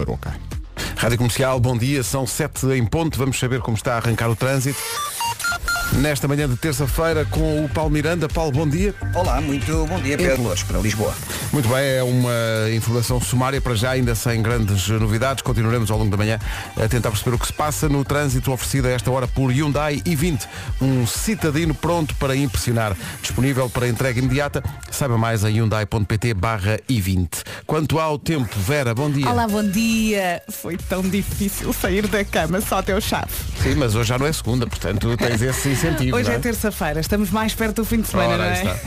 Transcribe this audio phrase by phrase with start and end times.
[0.00, 0.34] Aroca.
[0.96, 4.34] Rádio Comercial, bom dia, são sete em ponto, vamos saber como está a arrancar o
[4.34, 4.80] trânsito.
[6.00, 8.26] Nesta manhã de terça-feira com o Paulo Miranda.
[8.26, 8.94] Paulo, bom dia.
[9.14, 11.14] Olá, muito bom dia, Pedro Lourdes, para Lisboa.
[11.52, 15.42] Muito bem, é uma informação sumária para já, ainda sem grandes novidades.
[15.42, 16.38] Continuaremos ao longo da manhã
[16.82, 20.00] a tentar perceber o que se passa no trânsito oferecido a esta hora por Hyundai
[20.00, 20.48] i20,
[20.80, 22.96] um citadino pronto para impressionar.
[23.20, 24.64] Disponível para entrega imediata.
[24.90, 27.42] Saiba mais em hyundai.pt barra i20.
[27.66, 29.28] Quanto ao tempo, Vera, bom dia.
[29.28, 30.40] Olá, bom dia.
[30.48, 33.30] Foi tão difícil sair da cama só até o chave.
[33.62, 36.16] Sim, mas hoje já não é segunda, portanto tens esse incentivo.
[36.16, 38.80] Hoje não é terça-feira, estamos mais perto do fim de semana, Ora, não é?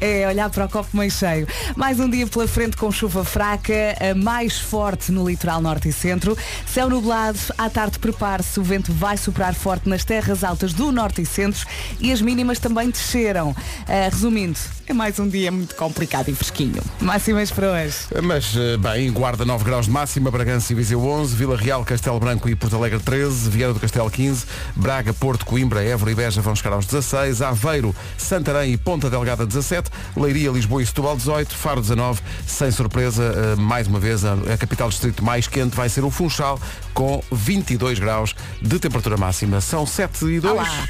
[0.22, 1.48] é olhar para o copo meio cheio.
[1.80, 5.92] Mais um dia pela frente com chuva fraca, a mais forte no litoral norte e
[5.94, 6.36] centro.
[6.66, 11.22] Céu nublado, à tarde prepare-se, o vento vai soprar forte nas terras altas do norte
[11.22, 11.66] e centro
[11.98, 13.56] e as mínimas também desceram.
[13.88, 16.82] Ah, resumindo, é mais um dia muito complicado e fresquinho.
[17.00, 17.96] Máximas para hoje.
[18.22, 22.20] Mas, eh, bem, Guarda 9 graus de máxima, Bragança e Viseu 11, Vila Real, Castelo
[22.20, 24.44] Branco e Porto Alegre 13, Vieira do Castelo 15,
[24.76, 29.46] Braga, Porto, Coimbra, Évora e Beja vão chegar aos 16, Aveiro, Santarém e Ponta Delgada
[29.46, 34.36] 17, Leiria, Lisboa e Setúbal 18, Faro 19, sem surpresa, eh, mais uma vez, a,
[34.58, 36.58] capital distrito mais quente vai ser o Funchal,
[36.92, 39.60] com 22 graus de temperatura máxima.
[39.60, 40.52] São 7 e 2.
[40.52, 40.88] Olá.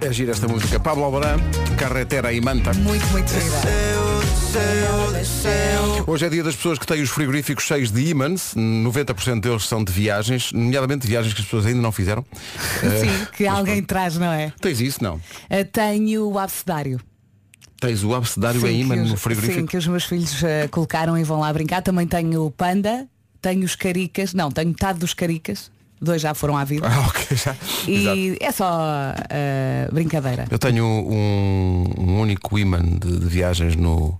[0.00, 0.80] É gira esta música.
[0.80, 1.36] Pablo Albarán,
[1.76, 2.72] Carretera e Manta.
[2.72, 3.60] Muito, muito gira.
[6.06, 8.54] Hoje é dia das pessoas que têm os frigoríficos cheios de ímãs.
[8.56, 12.24] 90% deles são de viagens, nomeadamente viagens que as pessoas ainda não fizeram.
[12.80, 14.50] Sim, que alguém traz, não é?
[14.62, 15.20] Tens isso, não?
[15.50, 16.98] Ah, tenho o abcedário.
[17.80, 19.60] Tens o abcedário em os- no frigorífico.
[19.60, 21.80] Sim, que os meus filhos eh, colocaram e vão lá brincar.
[21.82, 23.08] Também tenho o panda,
[23.40, 26.86] tenho os caricas, não, tenho metade dos caricas, dois já foram à vida.
[26.86, 27.56] Ah, ok, já.
[27.88, 28.16] Exato.
[28.16, 30.46] e é só eh, brincadeira.
[30.50, 34.18] Eu tenho um, um único ímã de, de viagens no,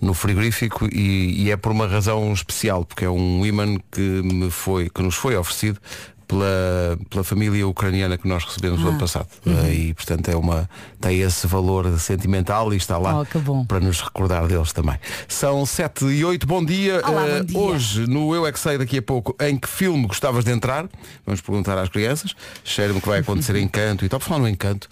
[0.00, 4.50] no frigorífico e, e é por uma razão especial, porque é um ímã que me
[4.50, 5.78] foi, que nos foi oferecido
[6.32, 8.84] pela, pela família ucraniana que nós recebemos Ah.
[8.84, 9.28] no ano passado.
[9.44, 9.70] Uhum.
[9.70, 10.68] E portanto é uma,
[11.00, 14.98] tem esse valor sentimental e está lá Oh, para nos recordar deles também.
[15.28, 17.02] São 7 e 8, bom dia.
[17.06, 17.58] Olá, Eh, bom dia.
[17.58, 20.88] Hoje, no Eu é que sei daqui a pouco, em que filme gostavas de entrar?
[21.26, 22.34] Vamos perguntar às crianças.
[22.64, 24.18] Cheira-me que vai acontecer encanto e tal.
[24.18, 24.88] Por falar no encanto,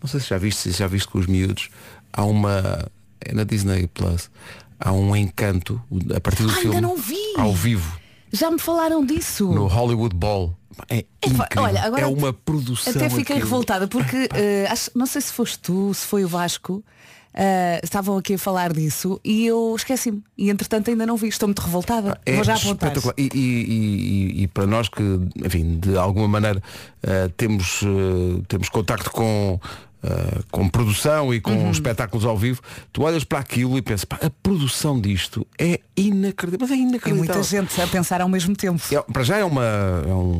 [0.00, 1.68] não sei se já viste, se já viste com os miúdos,
[2.12, 2.86] há uma.
[3.20, 4.30] É na Disney Plus.
[4.78, 5.80] Há um encanto
[6.14, 7.16] a partir do Ah, ainda filme não vi.
[7.38, 7.98] ao vivo
[8.32, 9.46] Já me falaram disso.
[9.52, 10.54] no Hollywood Bowl.
[10.88, 11.62] É Epá, incrível.
[11.62, 12.92] olha, agora é uma produção.
[12.92, 13.40] Até fiquei aquilo.
[13.50, 16.84] revoltada porque eh, acho- não sei se foste tu, se foi o Vasco.
[17.38, 20.22] eh, estavam aqui a falar disso e eu esqueci-me.
[20.38, 21.28] E entretanto ainda não vi.
[21.28, 22.18] Estou muito revoltada.
[22.24, 22.92] É Vou já apontar.
[23.18, 25.02] E, e- e- e para nós que,
[25.44, 26.62] enfim, de alguma maneira
[27.02, 29.60] eh, temos, eh, temos contacto com,
[30.02, 31.70] eh, com produção e com Uhum.
[31.70, 32.60] espetáculos ao vivo,
[32.92, 36.58] tu olhas para aquilo e pensas, pá, a produção disto é inacreditável.
[36.60, 37.16] Mas é inacreditável.
[37.16, 38.82] muita gente a pensar ao mesmo tempo.
[38.92, 39.64] É, para já é uma.
[39.64, 40.38] É um,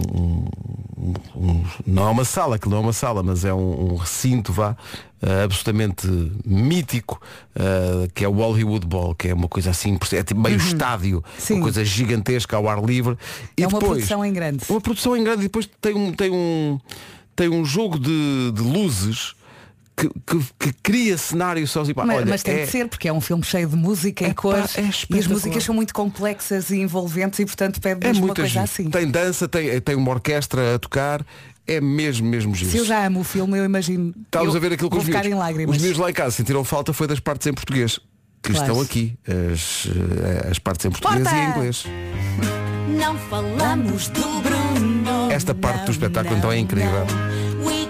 [0.99, 4.53] um- um- não é uma sala, que não é uma sala, mas é um, recinto,
[4.53, 4.77] vá,
[5.23, 6.07] eh, absolutamente
[6.45, 7.21] mítico,
[7.55, 11.17] eh, que é o Hollywood Bowl, que é uma coisa assim, é tipo meio estádio,
[11.19, 11.23] Uhum.
[11.39, 11.55] Sim.
[11.55, 13.17] uma coisa gigantesca ao ar livre.
[13.57, 14.65] E É uma depois, produção em grande.
[14.69, 16.79] Uma produção em grande e depois tem um, tem um,
[17.35, 19.35] tem um jogo de, de luzes
[19.97, 21.95] que, que- que cria cenário sozinho.
[21.95, 24.25] Pá, Mas, olha, mas tem é- de ser, porque é um filme cheio de música
[24.25, 27.81] É e pá, cores é e as músicas são muito complexas e envolventes e portanto
[27.81, 28.65] pede É uma coisa giro.
[28.65, 28.91] assim.
[28.91, 31.25] Tem dança, tem, tem uma orquestra a tocar.
[31.67, 32.71] É mesmo, mesmo giro.
[32.71, 34.15] Se eu já amo o filme, eu imagino.
[34.27, 35.77] Estávamos eu a ver aquilo com os lágrimas.
[35.77, 37.99] Os miúdos lá em casa sentiram falta foi das partes em português.
[38.43, 38.67] Que Claro.
[38.69, 39.19] estão aqui.
[39.27, 41.37] As, eh, as partes em português Porta!
[41.37, 41.85] e em inglês.
[42.89, 45.33] Não falamos do Bruno.
[45.33, 47.05] Esta parte do espetáculo então é incrível.
[47.65, 47.87] We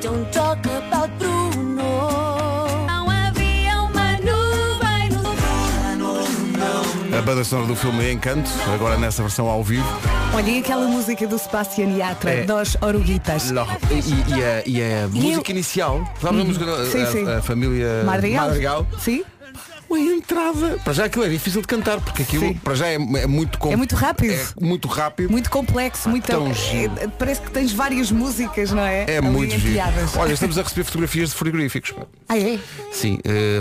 [7.27, 9.85] banda sonora do filme Encanto, agora nessa versão ao vivo.
[10.33, 12.45] Olha, e aquela música do Sebastián Yatra, É.
[12.45, 13.51] dos Oruguitas.
[13.51, 13.55] E,
[14.39, 16.87] e a, e a música inicial, sabe a música da- Uhum.
[16.91, 17.29] Sim, a, sim.
[17.29, 18.47] a família Madrigal.
[18.47, 18.87] Madrigal?
[19.01, 19.25] Sim?
[19.97, 20.79] A entrada.
[20.85, 22.55] Para já aquilo é difícil de cantar, porque aquilo Sim.
[22.55, 24.33] para já é, é muito com- É muito rápido.
[24.35, 25.31] É muito rápido.
[25.31, 26.27] Muito complexo, muito.
[26.27, 26.93] tão giro.
[26.99, 29.05] é- parece que tens várias músicas, não é?
[29.09, 29.69] É Ali muito giro.
[29.69, 30.17] enfiadas.
[30.17, 31.95] Olha, estamos a receber fotografias de frigoríficos.
[32.29, 32.59] Ah, é?
[32.93, 33.61] Sim, eh,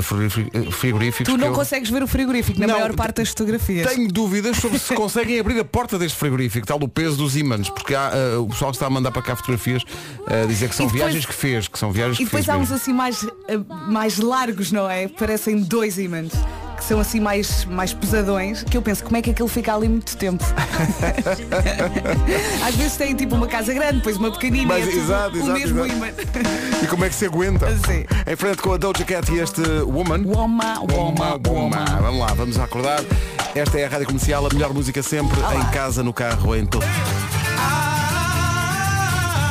[0.71, 1.31] frigoríficos.
[1.33, 3.88] Tu não eu consegues ver o frigorífico na Não, maior parte das fotografias.
[3.94, 7.69] Tenho dúvidas sobre se conseguem abrir a porta deste frigorífico, tal do peso dos ímãs,
[7.69, 9.83] porque há, eh, o pessoal que está a mandar para cá fotografias
[10.27, 12.45] a dizer que são E depois- viagens que fez, que são viagens E que fez.
[12.45, 13.25] depois há uns assim mais,
[13.88, 15.07] mais largos, não é?
[15.07, 15.98] Parecem dois
[16.77, 19.88] Que são assim mais, mais pesadões, que eu penso, como é que aquilo fica ali
[19.88, 20.44] muito tempo?
[22.68, 25.36] Às vezes tem tipo uma casa grande, depois uma pequenina Mas, e é tudo exato,
[25.36, 26.07] o exato, mesmo ímã.
[26.83, 27.68] E como é que se aguenta?
[27.88, 28.06] Sim.
[28.30, 30.24] Em frente com a Doja Cat e este Woman.
[30.25, 31.86] Woma, woma, Woman, woma.
[32.01, 33.04] Vamos lá, vamos acordar.
[33.56, 36.86] Esta é a Rádio Comercial, a melhor música sempre, em casa, no carro, em todo.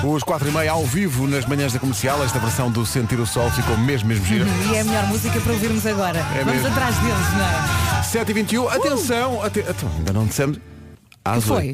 [0.06, 3.26] Os 4 e meia ao vivo nas manhãs da comercial, esta versão do Sentir o
[3.26, 4.44] Sol ficou mesmo, mesmo gira.
[4.70, 6.22] E é a melhor música para ouvirmos agora.
[6.22, 6.66] Vamos É mesmo.
[6.68, 8.02] atrás deles, não é?
[8.02, 10.58] 7 e 21 atenção, ate- então, ainda não dissemos.
[11.24, 11.72] Às Que foi?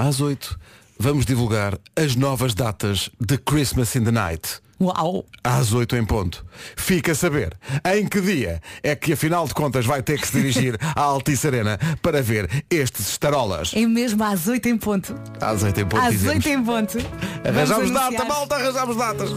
[0.00, 0.08] 8.
[0.08, 0.58] Às 8
[0.98, 4.60] vamos divulgar as novas datas de Christmas in the Night.
[4.80, 5.26] Uau!
[5.44, 6.44] Às 8 em ponto.
[6.74, 7.54] Fica a saber
[7.94, 11.46] em que dia é que afinal de contas vai ter que se dirigir à Altice
[11.46, 13.72] Arena para ver estes estarolas.
[13.74, 15.14] É mesmo às 8 em ponto.
[15.38, 16.46] Às 8 em ponto Às dizemos.
[16.46, 16.98] 8 em ponto.
[17.46, 19.30] Arranjamos data, malta, arranjamos datas.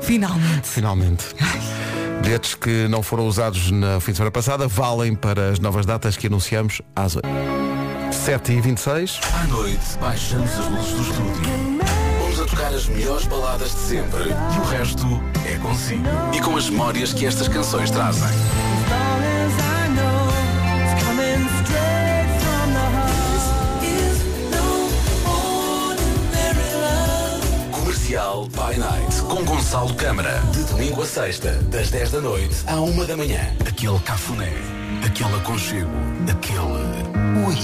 [0.00, 0.66] Finalmente.
[0.66, 1.24] Finalmente.
[2.22, 6.16] Bilhetes que não foram usados na fim de semana passada valem para as novas datas
[6.16, 7.49] que anunciamos às 8.
[8.20, 11.80] 7 e 26 À noite, baixamos as luzes do estúdio.
[12.20, 14.24] Vamos a tocar as melhores baladas de sempre.
[14.24, 15.06] E o resto
[15.46, 16.04] é consigo.
[16.34, 18.28] E com as memórias que estas canções trazem.
[27.72, 29.22] Comercial by Night.
[29.22, 30.42] Com Gonçalo Câmara.
[30.52, 33.40] De domingo a sexta, das 10 da noite à 1 da manhã.
[33.66, 34.52] Aquele cafuné.
[35.06, 35.90] Aquele aconchego.
[36.30, 37.09] Aquele.
[37.46, 37.56] Ui.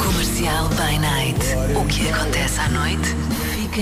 [0.00, 1.56] Comercial by Night.
[1.76, 3.16] O que acontece à noite,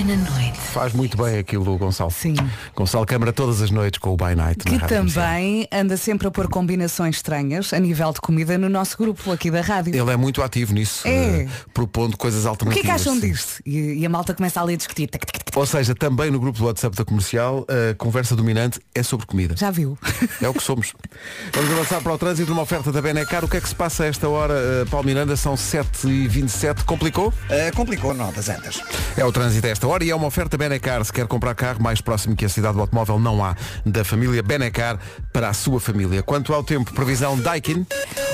[0.03, 0.57] na noite.
[0.57, 2.11] Faz muito bem aquilo o Gonçalo.
[2.11, 2.35] Sim.
[2.75, 4.69] Gonçalo Câmara todas as noites com o By Night.
[4.71, 8.97] na Que também anda sempre a pôr combinações estranhas a nível de comida no nosso
[8.97, 9.95] grupo aqui da rádio.
[9.95, 11.41] Ele é muito ativo nisso, É.
[11.43, 12.85] eh, propondo coisas O que é alternativas.
[12.85, 13.61] que acham disto?
[13.65, 15.09] E, e a malta começa ali a discutir.
[15.55, 19.55] Ou seja, também no grupo do WhatsApp da comercial, a conversa dominante é sobre comida.
[19.57, 19.97] Já viu?
[20.41, 20.93] É o que somos.
[21.53, 23.43] Vamos avançar para o trânsito numa oferta da Benecar.
[23.43, 25.35] O que é que se passa a esta hora, eh, Paulo Miranda?
[25.35, 26.83] São 7h27.
[26.85, 27.29] Complicou?
[27.29, 28.81] Uh, complicou, não, das antas.
[29.15, 31.03] É o trânsito a esta hora e é uma oferta Benecar.
[31.03, 33.55] Se quer comprar carro mais próximo que a cidade do automóvel, não há.
[33.85, 34.99] Da família Benecar
[35.31, 36.21] para a sua família.
[36.21, 37.85] Quanto ao tempo, previsão Daikin.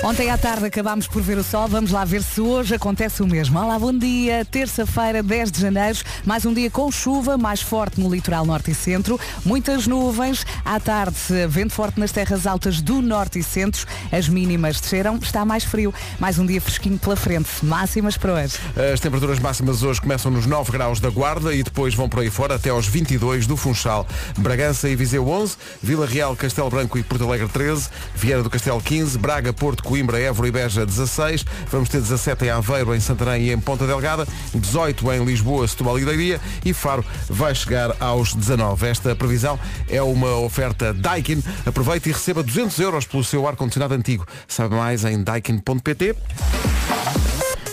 [0.02, 1.68] Ontem à tarde acabámos por ver o sol.
[1.68, 3.58] Vamos lá ver se hoje acontece o mesmo.
[3.58, 4.44] Olá, bom dia.
[4.44, 5.98] Terça-feira, 10 de janeiro.
[6.24, 9.18] Mais um dia com chuva, mais forte no litoral norte e centro.
[9.44, 10.44] Muitas nuvens.
[10.64, 11.16] À tarde,
[11.48, 13.86] vento forte nas terras altas do norte e centro.
[14.10, 15.16] As mínimas desceram.
[15.16, 15.94] Está mais frio.
[16.18, 17.48] Mais um dia fresquinho pela frente.
[17.62, 18.58] Máximas para hoje.
[18.92, 22.30] As temperaturas máximas hoje começam nos 9 graus da Guarda e depois vão por aí
[22.30, 24.06] fora até aos 22 do Funchal.
[24.38, 28.80] Bragança e Viseu 11, Vila Real, Castelo Branco e Porto Alegre 13, Vieira do Castelo
[28.80, 33.44] 15, Braga, Porto, Coimbra, Évora e Beja 16, vamos ter 17 em Aveiro, em Santarém
[33.44, 38.34] e em Ponta Delgada, 18 em Lisboa, Setúbal e Leiria e Faro vai chegar aos
[38.34, 38.86] 19.
[38.86, 39.58] Esta previsão
[39.88, 41.42] é uma oferta Daikin.
[41.66, 44.26] Aproveite e receba 200 euros pelo seu ar-condicionado antigo.
[44.46, 46.14] Sabe mais em daikin.pt.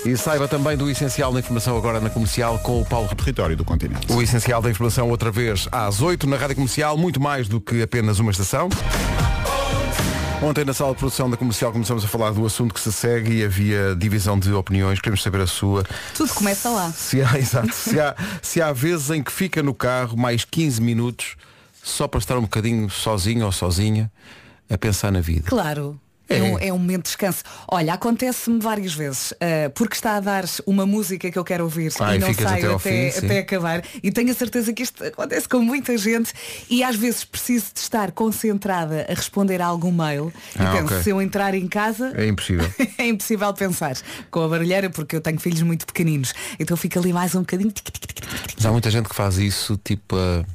[0.03, 3.63] E saiba também do essencial da informação agora na comercial com o Paulo território do
[3.63, 4.11] continente.
[4.11, 7.83] o essencial da informação outra vez às 8 na Rádio Comercial, muito mais do que
[7.83, 8.67] apenas uma estação.
[10.41, 13.31] Ontem na sala de produção da comercial começamos a falar do assunto que se segue
[13.31, 15.83] e havia divisão de opiniões, queremos saber a sua.
[16.15, 16.91] Tudo começa lá.
[16.91, 20.81] Se há, exato, se há, se há vezes em que fica no carro mais 15
[20.81, 21.35] minutos
[21.83, 24.11] só para estar um bocadinho sozinho ou sozinha
[24.67, 25.47] a pensar na vida.
[25.47, 25.99] Claro.
[26.31, 26.37] É.
[26.37, 27.43] É, um, é um momento de descanso.
[27.67, 31.91] Olha, acontece-me várias vezes, ah, porque está a dar uma música que eu quero ouvir
[31.99, 33.83] Ah, e e não saio até até, fim, até acabar.
[34.01, 36.33] E tenho a certeza que isto acontece com muita gente
[36.69, 40.31] e às vezes preciso de estar concentrada a responder a algum mail.
[40.55, 41.03] E Ah, penso, ok.
[41.03, 42.13] se eu entrar em casa.
[42.15, 42.69] É impossível.
[42.97, 43.97] é impossível pensar
[44.29, 46.33] com a barulheira porque eu tenho filhos muito pequeninos.
[46.59, 47.73] Então fica ali mais um bocadinho.
[48.55, 50.45] Mas há muita gente que faz isso, tipo, a-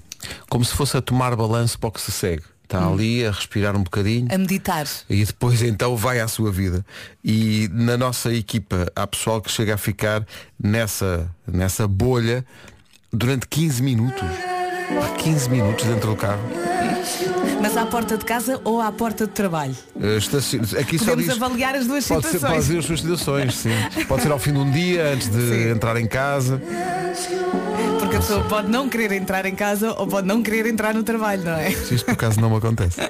[0.48, 2.42] como se fosse a tomar balanço para o que se segue.
[2.66, 4.26] Está ali a respirar um bocadinho.
[4.28, 4.86] A meditar.
[5.08, 6.84] E depois então vai à sua vida.
[7.24, 10.26] E na nossa equipa há pessoal que chega a ficar
[10.60, 12.44] nessa, nessa bolha
[13.12, 14.28] durante 15 minutos.
[15.00, 16.42] Há 15 minutos dentro do carro.
[17.66, 19.74] Mas à porta de casa ou à porta de trabalho.
[20.00, 21.42] Eh, estaci- Aqui só Podemos diz.
[21.42, 22.52] avaliar as duas Pode ser, situações.
[22.58, 23.70] pode ser as suas situações, sim.
[24.06, 25.70] Pode ser ao fim de um dia, antes de Sim.
[25.70, 26.62] entrar em casa.
[27.98, 31.02] Porque a pessoa pode não querer entrar em casa ou pode não querer entrar no
[31.02, 31.72] trabalho, não é?
[31.72, 33.00] Se isto por acaso não me acontece.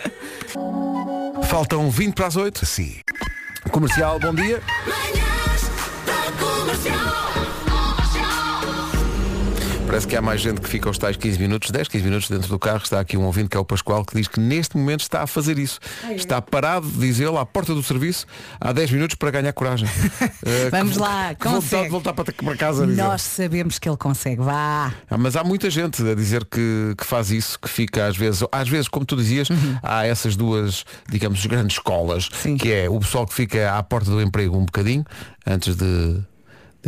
[1.50, 2.64] Faltam 20 para as 8.
[2.64, 2.96] Sim.
[3.70, 4.62] Comercial, bom dia.
[9.86, 12.48] Parece que há mais gente que fica aos tais 15 minutos, 10, 15 minutos dentro
[12.48, 12.78] do carro.
[12.82, 15.26] Está aqui um ouvinte que é o Pascoal que diz que neste momento está a
[15.28, 15.78] fazer isso.
[16.10, 18.26] Está parado, diz ele, à porta do serviço,
[18.60, 19.88] há 10 minutos para ganhar coragem.
[20.44, 21.84] Eh, Vamos que- lá, que consegue.
[21.84, 22.86] de voltar para, casa.
[22.86, 24.40] Nós sabemos que ele consegue.
[24.42, 24.92] Vá.
[25.10, 28.42] Ah, mas há muita gente a dizer que, que faz isso, que fica às vezes,
[28.52, 29.48] às vezes, como tu dizias,
[29.82, 32.36] há essas duas, digamos, grandes escolas, Uhum.
[32.42, 32.56] Sim.
[32.56, 35.04] que é o pessoal que fica à porta do emprego um bocadinho,
[35.46, 36.20] antes de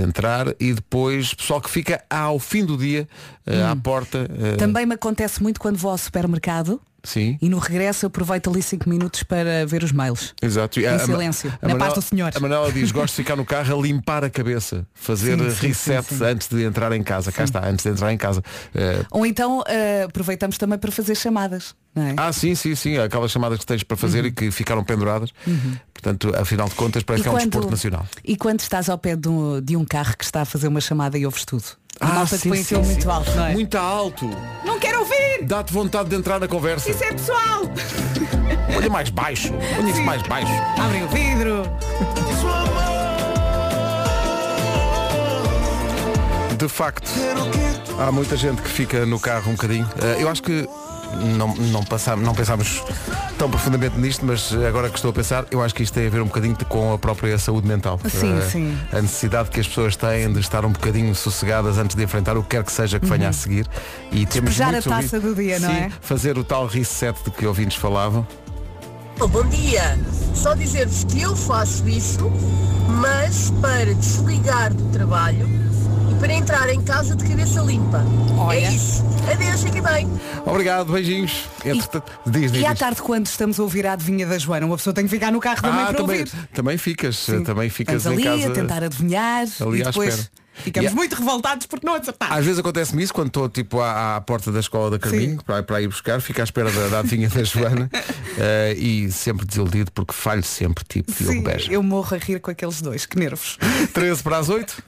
[0.01, 3.09] entrar, e depois pessoal que fica ao fim do dia,
[3.47, 4.29] eh, à porta.
[4.39, 7.39] eh, Também me acontece muito quando vou ao supermercado Sim.
[7.41, 10.35] e no regresso aproveito ali 5 minutos para ver os mails.
[10.43, 10.79] Exato.
[10.79, 12.33] E Em a- a- silêncio, a na Manela- paz do Senhor.
[12.35, 15.67] A Manela diz, gosto de ficar no carro a limpar a cabeça, fazer Sim, sim,
[15.69, 17.33] reset sim, antes de entrar em casa.
[17.33, 18.43] Cá está, antes de entrar em casa.
[18.75, 21.75] Eh, Ou então eh, aproveitamos também para fazer chamadas.
[21.97, 22.15] É?
[22.17, 22.99] ah, sim, sim, sim.
[22.99, 25.31] Aquelas chamadas que tens para fazer e que ficaram penduradas.
[25.93, 28.07] Portanto, afinal de contas, parece que é um desporto nacional.
[28.25, 30.81] e quando estás ao pé de um, de um carro que está a fazer uma
[30.81, 31.65] chamada e ouves tudo?
[32.01, 32.83] A malta sim, que põe sim, sim.
[32.83, 33.53] muito alto, não é?
[33.53, 34.31] Muito alto.
[34.65, 35.43] Não quero ouvir!
[35.43, 36.91] Dá-te vontade de entrar na conversa.
[36.91, 37.63] Isso é pessoal!
[38.77, 39.53] Olha mais baixo.
[39.79, 40.53] Olha isso mais baixo.
[40.79, 41.63] Abrem o vidro!
[46.57, 47.09] De facto,
[48.01, 49.89] há muita gente que fica no carro um bocadinho.
[50.03, 50.69] Eh, eu acho que
[51.37, 51.85] não, não,
[52.17, 52.83] não pensámos
[53.39, 56.11] tão profundamente nisto, mas agora que estou a pensar, eu acho que isto tem a
[56.11, 57.99] ver um bocadinho com a própria saúde mental.
[58.09, 58.79] Sim, Eh, sim.
[58.93, 62.43] A necessidade que as pessoas têm de estar um bocadinho sossegadas antes de enfrentar o
[62.43, 63.67] que quer que seja que venha a seguir.
[64.13, 64.93] E temos Despejar muitos Uhum.
[64.93, 65.91] a taça do dia, não Sim, é?
[66.01, 68.27] Fazer o tal reset de que ouvintes falavam.
[69.21, 69.99] Oh, Bom dia.
[70.35, 72.31] Só dizer-vos que eu faço isso,
[73.01, 75.49] mas para desligar do trabalho
[76.19, 78.03] para entrar em casa de cabeça limpa.
[78.37, 78.59] Olha.
[78.67, 79.05] É isso.
[79.31, 80.09] Adeus, fiquem bem.
[80.47, 81.45] Obrigado, beijinhos.
[81.65, 82.79] Entretanto, diz, diz, E à diz.
[82.79, 85.41] tarde, quando estamos a ouvir a adivinha da Joana, uma pessoa tem que ficar no
[85.41, 86.33] carro também Ah, para também, ouvir.
[86.55, 88.53] também ficas, também ficas Estamos em ali casa.
[88.53, 92.37] a tentar adivinhar ali e depois ficamos E- muito revoltados porque não acertamos.
[92.37, 95.63] Às vezes acontece-me isso quando estou tipo à, à porta da escola da Carminho para,
[95.63, 97.91] para ir buscar, fico à espera da, da adivinha da Joana
[98.39, 102.81] eh, e sempre desiludido porque falho sempre tipo Sim, eu morro a rir com aqueles
[102.81, 103.59] dois, que nervos.
[103.93, 104.83] 13 para as 8.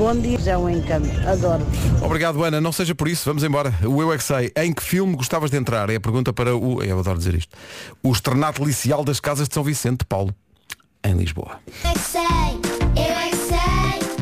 [0.00, 1.10] Bom dia, é um encanto.
[1.28, 2.02] Adoro-vos.
[2.02, 3.74] Obrigado Ana, não seja por isso, vamos embora.
[3.84, 5.90] O Eu é que sei, em que filme gostavas de entrar?
[5.90, 7.54] É a pergunta para o, eu adoro dizer isto,
[8.02, 10.34] o Estrenato Licial das Casas de São Vicente de Paulo,
[11.04, 11.60] em Lisboa.
[11.84, 12.20] Eu é que sei,
[12.96, 13.58] eu é que sei,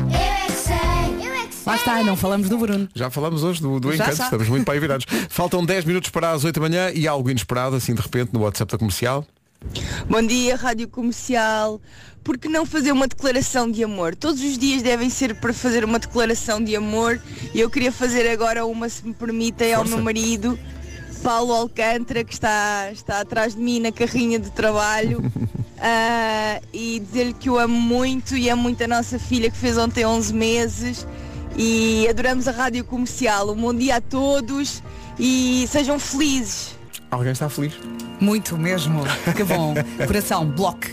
[0.01, 1.63] eu é que sei, eu é que sei.
[1.65, 2.89] Lá está, não falamos do Bruno.
[2.93, 5.05] Já falamos hoje do, do Já Encanto, estamos muito para aí virados.
[5.29, 8.41] Faltam 10 minutos para as 8 da manhã e algo inesperado, assim de repente, no
[8.41, 9.25] WhatsApp da comercial.
[10.09, 11.81] Bom dia, Rádio Comercial.
[12.23, 14.15] Por que não fazer uma declaração de amor?
[14.15, 17.21] Todos os dias devem ser para fazer uma declaração de amor
[17.53, 19.95] e eu queria fazer agora uma, se me permitem, ao Força.
[19.95, 20.57] meu marido,
[21.23, 25.21] Paulo Alcântara, que está, está atrás de mim na carrinha de trabalho.
[25.79, 29.77] ah, e dizer-lhe que o amo muito e amo muito a nossa filha que fez
[29.77, 31.07] ontem 11 meses
[31.55, 33.51] e adoramos a Rádio Comercial.
[33.51, 34.81] Um bom dia a todos
[35.19, 36.75] e sejam felizes.
[37.11, 37.73] Alguém está feliz?
[38.19, 39.03] Muito mesmo.
[39.35, 39.73] Que bom.
[40.05, 40.87] Coração, bloco.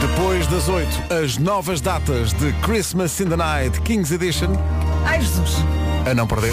[0.00, 0.88] Depois das 8,
[1.22, 4.48] as novas datas de Christmas in the Night King's Edition.
[5.06, 5.56] Ai Jesus.
[6.10, 6.52] A não perder.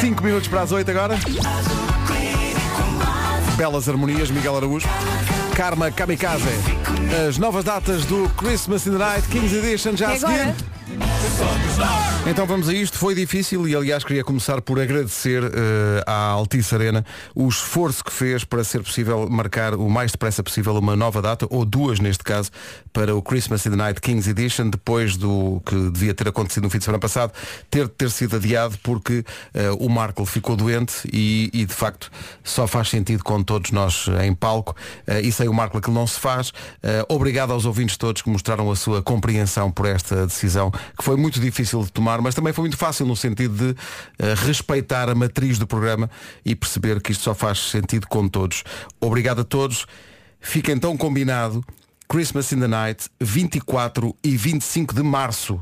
[0.00, 1.18] 5 minutos para as 8 agora.
[3.56, 4.86] Belas harmonias, Miguel Araújo.
[5.54, 6.44] Karma Kamikaze.
[7.28, 10.75] As novas datas do Christmas in the Night King's Edition já a E agora?
[12.28, 12.98] Então vamos a isto.
[12.98, 18.12] Foi difícil e aliás queria começar por agradecer eh, à Altice Arena o esforço que
[18.12, 22.24] fez para ser possível marcar o mais depressa possível uma nova data, ou duas neste
[22.24, 22.50] caso,
[22.92, 26.70] para o Christmas in the Night Kings Edition, depois do que devia ter acontecido no
[26.70, 27.32] fim de semana passado,
[27.70, 29.24] ter ter sido adiado porque
[29.54, 32.10] eh, o Marco ficou doente e, e, de facto
[32.42, 34.74] só faz sentido com todos nós em palco
[35.06, 36.52] eh, e sem o Marco aquilo não se faz.
[37.08, 41.40] Obrigado aos ouvintes todos que mostraram a sua compreensão por esta decisão, que foi muito
[41.40, 43.80] difícil de tomar, mas também foi muito fácil no sentido de
[44.18, 46.10] eh, respeitar a matriz do programa
[46.44, 48.64] e perceber que isto só faz sentido com todos.
[49.00, 49.86] Obrigado a todos.
[50.40, 51.64] Fica então combinado
[52.08, 55.60] Christmas in the Night 24 e 25 de março.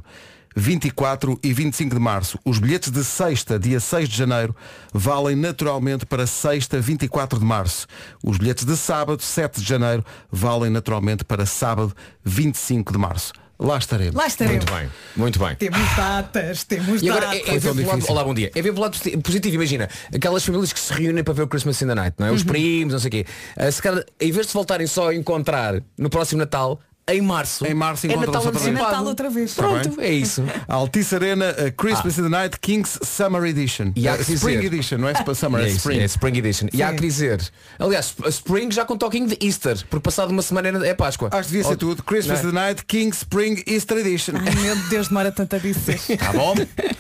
[0.57, 2.39] 24 e 25 de março.
[2.45, 4.55] Os bilhetes de sexta, dia 6 de janeiro,
[4.93, 7.87] valem naturalmente para sexta, 24 de março.
[8.23, 11.95] Os bilhetes de sábado, 7 de janeiro, valem naturalmente para sábado,
[12.25, 13.33] 25 de março.
[13.67, 14.15] Lá estaremos.
[14.15, 14.65] Lá estaremos.
[14.65, 15.55] Muito bem, muito bem.
[15.57, 17.49] Temos datas, temos E agora datas.
[17.49, 18.51] é, é tão lado, olá, bom dia.
[18.55, 21.49] É ver pelo lado posi- positivo, imagina, aquelas famílias que se reúnem para ver o
[21.49, 22.33] Christmas in the Night, não é?
[22.33, 22.47] Os Uhum.
[22.49, 23.27] primos, não sei o quê.
[23.57, 27.21] Ah, se calhar, em vez de se voltarem só a encontrar no próximo Natal, em
[27.21, 27.67] março.
[27.67, 28.79] Em março é encontram-se Natal outra É vez.
[28.83, 29.55] Natal outra vez.
[29.55, 30.43] Pronto, é isso.
[30.67, 33.93] Altice Arena, a Christmas in the Night, Kings Summer Edition.
[33.95, 35.99] E há Eh, que Spring dizer- Edition, não é para Summer, É, é, Spring.
[36.01, 36.69] é Spring Edition.
[36.73, 36.97] E há Sim.
[36.97, 37.41] que dizer,
[37.79, 41.29] aliás, a Spring já com toquinho de Easter, porque passado uma semana é Páscoa.
[41.31, 42.03] Acho que devia ser Ou- tudo.
[42.03, 44.33] Christmas Não in the Night, King Spring Easter Edition.
[44.37, 46.01] Ai meu Deus, demora tanto a dizer.
[46.19, 46.55] Tá bom?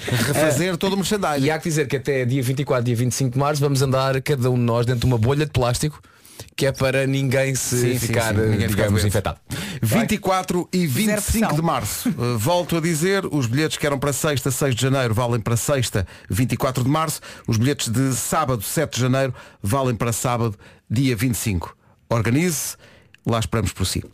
[0.04, 1.46] Refazer todo o merchandising.
[1.46, 4.50] E há que dizer que até dia 24, dia 25 de março vamos andar cada
[4.50, 6.00] um de nós dentro de uma bolha de plástico
[6.56, 9.08] que é para ninguém se Sim, sim, ficar, sim, ninguém ficar digamos, doente.
[9.08, 9.38] infectado.
[9.82, 11.56] 24 e 25 pressão.
[11.56, 12.08] de março.
[12.10, 15.56] Uh, volto a dizer, os bilhetes que eram para sexta, 6 de janeiro, valem para
[15.56, 17.20] sexta, 24 de março.
[17.46, 20.56] Os bilhetes de sábado, 7 de janeiro, valem para sábado,
[20.88, 21.76] dia 25.
[22.08, 22.76] Organize,
[23.26, 24.04] lá esperamos por si.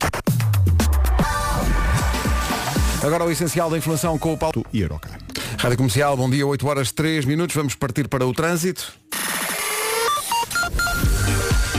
[3.03, 5.19] Agora o essencial da informação com o Paulo E Eurocar.
[5.59, 7.55] Rádio Comercial, bom dia, 8 horas 3 minutos.
[7.57, 8.93] Vamos partir para o trânsito.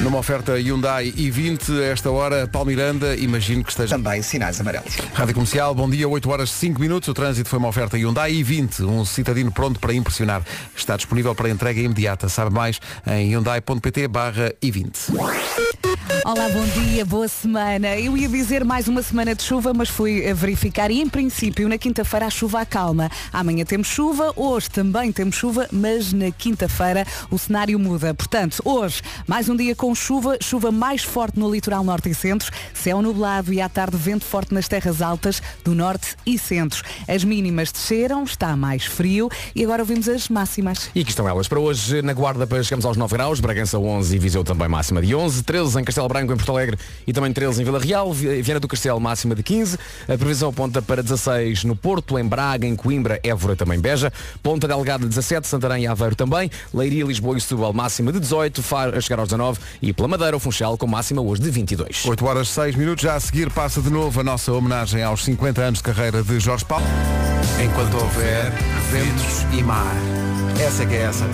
[0.01, 3.95] Numa oferta Hyundai i20, a esta hora, Palmiranda, imagino que esteja.
[3.95, 4.95] Também sinais amarelos.
[5.13, 7.07] Rádio Comercial, bom dia, 8 horas 5 minutos.
[7.07, 10.41] O trânsito foi uma oferta Hyundai i20, um citadino pronto para impressionar.
[10.75, 12.27] Está disponível para entrega imediata.
[12.29, 15.90] Sabe mais em hyundai.pt barra i20.
[16.23, 17.97] Olá, bom dia, boa semana.
[17.97, 21.67] Eu ia dizer mais uma semana de chuva, mas fui a verificar e em princípio
[21.67, 23.09] na quinta-feira a chuva acalma.
[23.33, 28.13] Amanhã temos chuva, hoje também temos chuva, mas na quinta-feira o cenário muda.
[28.13, 32.51] Portanto, hoje mais um dia com chuva, chuva mais forte no litoral norte e centro,
[32.71, 36.83] céu nublado e à tarde vento forte nas terras altas do norte e centro.
[37.07, 40.91] As mínimas desceram, está mais frio e agora ouvimos as máximas.
[40.93, 41.47] E aqui estão elas.
[41.47, 45.15] Para hoje, na Guarda, chegamos aos 9 graus, Bragança 11 e Viseu também máxima de
[45.15, 46.77] 11, 13 em Castelo Branco, em Porto Alegre
[47.07, 50.49] e também 13 em Vila Real, Vi- Viana do Castelo máxima de 15, a previsão
[50.49, 54.11] aponta para 16 no Porto, em Braga, em Coimbra, Évora também Beja,
[54.43, 58.97] Ponta Delgada 17, Santarém e Aveiro também, Leiria, Lisboa e Setúbal máxima de 18, Faro
[58.97, 62.05] a chegar aos 19 e pela Madeira, o Funchal com máxima hoje de 22.
[62.05, 65.61] 8 horas 6 minutos, já a seguir passa de novo a nossa homenagem aos 50
[65.61, 66.85] anos de carreira de Jorge Paulo.
[67.63, 68.51] Enquanto houver
[68.91, 69.95] ventos e mar.
[70.59, 71.25] Essa é que é essa.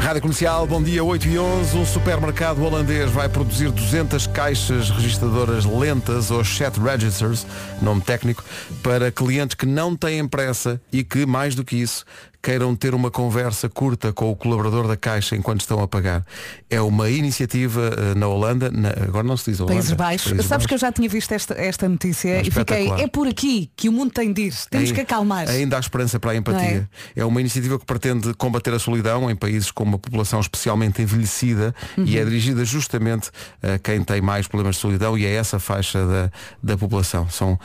[0.00, 1.76] Rádio Comercial, bom dia, 8 e 11.
[1.76, 7.46] Um supermercado holandês vai produzir 200 caixas registradoras lentas, ou chat registers,
[7.82, 8.42] nome técnico,
[8.82, 12.04] para clientes que não têm pressa e que, mais do que isso,
[12.42, 16.24] queiram ter uma conversa curta com o colaborador da caixa enquanto estão a pagar.
[16.70, 19.74] É uma iniciativa eh, na Holanda, na- agora não se diz Holanda.
[19.74, 20.28] Países Baixos.
[20.32, 20.88] Países Sabes que eu Baixos.
[20.88, 24.10] já tinha visto esta, esta notícia É e fiquei, é por aqui que o mundo
[24.10, 24.54] tem de ir.
[24.70, 25.48] Temos Ai- que acalmar.
[25.50, 26.88] Ainda há esperança para a empatia.
[27.14, 27.24] É?
[27.24, 32.00] uma iniciativa que pretende combater a solidão em países com uma população especialmente envelhecida e
[32.00, 32.22] Uhum.
[32.22, 33.30] é dirigida justamente
[33.62, 36.30] a quem tem mais problemas de solidão e é essa faixa da,
[36.62, 37.28] da população.
[37.28, 37.58] São,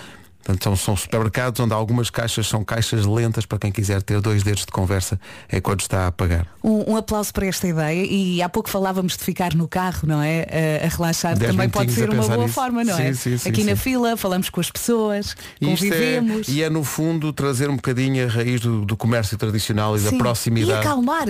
[0.46, 4.44] portanto, são, são supermercados onde algumas caixas são caixas lentas para quem quiser ter dois
[4.44, 5.20] dedos de conversa
[5.52, 6.48] enquanto está a pagar.
[6.64, 10.22] Um, um aplauso para esta ideia e há pouco falávamos de ficar no carro, não
[10.22, 10.46] é?
[10.84, 12.54] A, a relaxar Dez também pode ser uma boa nisso.
[12.54, 13.14] forma, não é?
[13.14, 16.48] Sim, sim, sim, Aqui na fila falamos com as pessoas, isto convivemos.
[16.48, 20.00] É, e é no fundo trazer um bocadinho a raiz do, do comércio tradicional e
[20.02, 20.78] da proximidade.
[20.78, 21.26] E acalmar,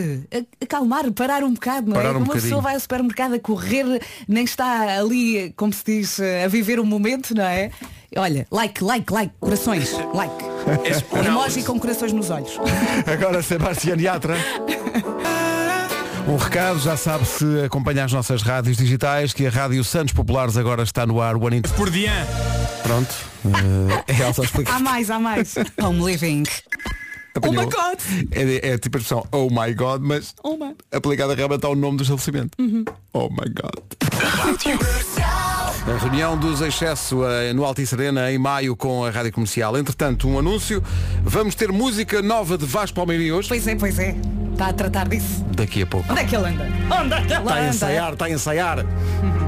[0.61, 2.11] acalmar, parar um bocado, não Parar é?
[2.11, 2.43] um uma bocadinho.
[2.43, 6.85] pessoa vai ao supermercado a correr, nem está ali, como se diz, a viver o
[6.85, 7.71] momento, não é?
[8.17, 10.33] Olha, like, like, like, corações, like.
[11.25, 12.51] Emoji com corações nos olhos.
[13.11, 14.35] Agora Sebastián Yatra.
[16.27, 20.57] Um recado, já sabe se acompanha as nossas rádios digitais que a Rádio Santos Populares
[20.57, 21.61] agora está no ar One in...
[21.61, 22.11] Por dia.
[22.81, 23.13] Pronto.
[24.07, 24.73] ela só explica.
[24.73, 25.53] Há mais, há mais.
[25.79, 26.43] Home living.
[27.35, 27.65] Oh Apanhou.
[27.65, 27.99] my God.
[28.31, 30.73] É, é tipo a expressão Oh my God, mas Oh my.
[30.91, 32.57] aplicada realmente ao nome do estabelecimento.
[33.13, 33.83] Oh my God.
[35.87, 39.77] A reunião dos excesso eh, no Altice Arena em maio com a Rádio Comercial.
[39.77, 40.83] Entretanto, um anúncio.
[41.23, 43.47] Vamos ter música nova de Vasco Palmeirim hoje.
[43.47, 44.15] Pois é, pois é.
[44.51, 45.45] Está a tratar disso.
[45.55, 46.11] Daqui a pouco.
[46.11, 46.63] Onde é que ele anda?
[47.01, 47.67] Onde é que ele Está a anda?
[47.69, 48.77] ensaiar, está a ensaiar.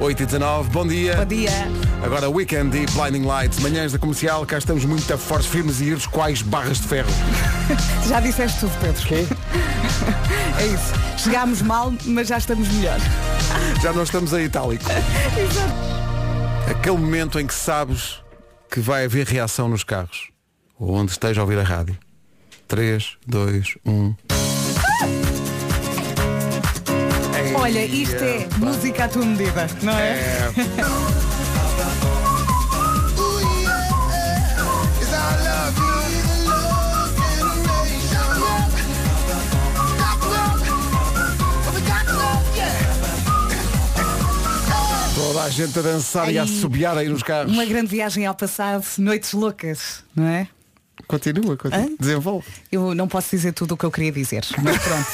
[0.00, 1.16] 8 e 19, bom dia.
[1.16, 1.50] Bom dia.
[2.04, 5.84] Agora Weekend e Blinding Lights, manhãs da comercial, cá estamos muito a fortes, firmes e
[5.84, 7.10] iros, quais barras de ferro.
[8.08, 9.06] Já disseste tudo, Pedro.
[9.06, 9.26] Quê?
[10.58, 10.92] É isso.
[11.16, 12.98] Chegámos mal, mas já estamos melhor.
[13.82, 14.84] Já não estamos a itálico.
[16.70, 18.20] Aquele momento em que sabes
[18.70, 20.30] que vai haver reação nos carros.
[20.78, 21.96] Ou onde esteja a ouvir a rádio.
[22.68, 24.14] 3, 2, 1.
[27.62, 30.52] Olha, isto é música à tua medida, não é?
[45.14, 46.48] Toda a gente a dançar e a Ai.
[46.48, 47.52] assobiar aí nos carros.
[47.52, 50.48] Uma grande viagem ao passado, noites loucas, não é?
[51.06, 51.84] Continua, continua.
[51.84, 51.96] Hã?
[51.98, 52.46] Desenvolve.
[52.70, 55.04] Eu não posso dizer tudo o que eu queria dizer, mas pronto.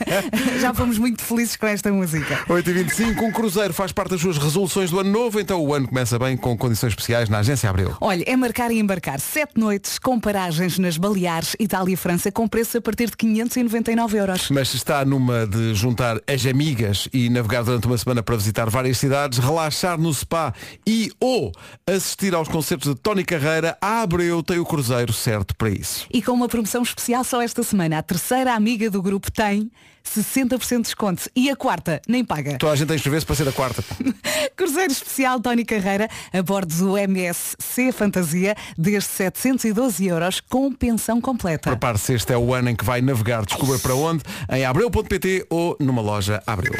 [0.60, 2.44] Já fomos muito felizes com esta música.
[2.48, 6.18] 8h25, um cruzeiro faz parte das suas resoluções do ano novo, então o ano começa
[6.18, 7.96] bem com condições especiais na Agência Abreu.
[8.00, 12.48] Olha, é marcar e embarcar sete noites com paragens nas Baleares, Itália e França com
[12.48, 14.50] preço a partir de 599 euros.
[14.50, 18.68] Mas se está numa de juntar as amigas e navegar durante uma semana para visitar
[18.68, 20.52] várias cidades, relaxar no spa
[20.86, 21.52] e ou
[21.86, 26.06] assistir aos concertos de Tony Carreira, a Abreu tem o cruzeiro certo para isso.
[26.10, 29.70] E com uma promoção especial só esta semana, a terceira amiga do grupo tem
[30.08, 32.56] 60% de desconto e a quarta nem paga.
[32.58, 33.84] Toda a gente tem inscrever-se para ser a quarta.
[34.56, 41.70] Cruzeiro especial Tony Carreira a bordo do MSC Fantasia desde 712 euros com pensão completa.
[41.70, 43.44] Prepare-se, este é o ano em que vai navegar.
[43.44, 46.72] Descubra para onde em abreu.pt ou numa loja Abreu.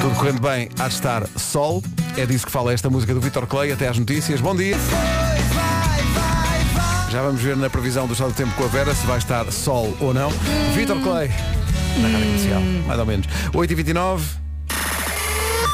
[0.00, 1.82] Tudo correndo bem, há de estar sol.
[2.16, 3.70] É disso que fala esta música do Vitor Clay.
[3.70, 4.40] Até às notícias.
[4.40, 4.76] Bom dia.
[7.10, 9.50] Já vamos ver na previsão do estado do tempo com a Vera se vai estar
[9.50, 10.30] sol ou não.
[10.74, 11.28] Vitor Clay.
[12.00, 12.60] na rádio comercial.
[12.86, 13.26] Mais ou menos.
[13.52, 14.39] 8h29.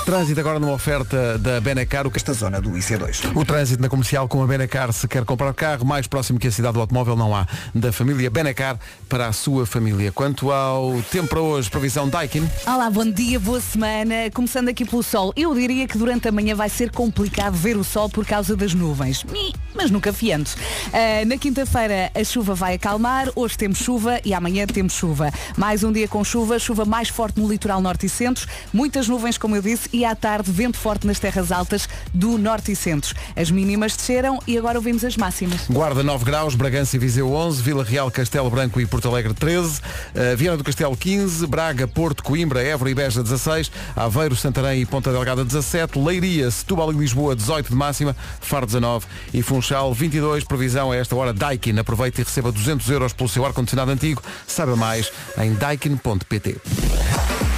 [0.06, 2.06] Trânsito agora numa oferta da Benacar.
[2.06, 3.32] O que Esta zona do IC2.
[3.34, 6.50] O trânsito na comercial com a Benacar, se quer comprar carro, mais próximo que a
[6.52, 7.44] cidade do automóvel não há.
[7.74, 10.12] Da família Benacar para a sua família.
[10.12, 12.48] Quanto ao tempo para hoje, previsão Daikin.
[12.64, 14.30] Olá, bom dia, boa semana.
[14.32, 15.32] Começando aqui pelo sol.
[15.34, 18.74] Eu diria que durante a manhã vai ser complicado ver o sol por causa das
[18.74, 19.26] nuvens.
[19.74, 20.48] Mas nunca fiando.
[20.92, 23.28] Ah, na quinta-feira a chuva vai acalmar.
[23.34, 25.32] Hoje temos chuva e amanhã temos chuva.
[25.56, 28.46] Mais um dia com chuva, chuva mais forte no litoral norte e centro.
[28.72, 32.70] Muitas nuvens, como eu disse, e à tarde vento forte nas terras altas do norte
[32.70, 33.14] e centro.
[33.34, 35.62] As mínimas desceram e agora ouvimos as máximas.
[35.70, 39.80] Guarda 9 graus, Bragança e Viseu 11, Vila Real, Castelo Branco e Porto Alegre 13,
[39.80, 44.86] uh, Viana do Castelo 15, Braga, Porto, Coimbra, Évora e Beja 16, Aveiro, Santarém e
[44.86, 50.44] Ponta Delgada 17, Leiria, Setúbal e Lisboa 18 de máxima, Faro 19 e Funchal 22.
[50.44, 51.78] Previsão a esta hora Daikin.
[51.78, 54.22] Aproveite e receba 200 euros pelo seu ar-condicionado antigo.
[54.46, 57.55] Saiba mais em daikin.pt.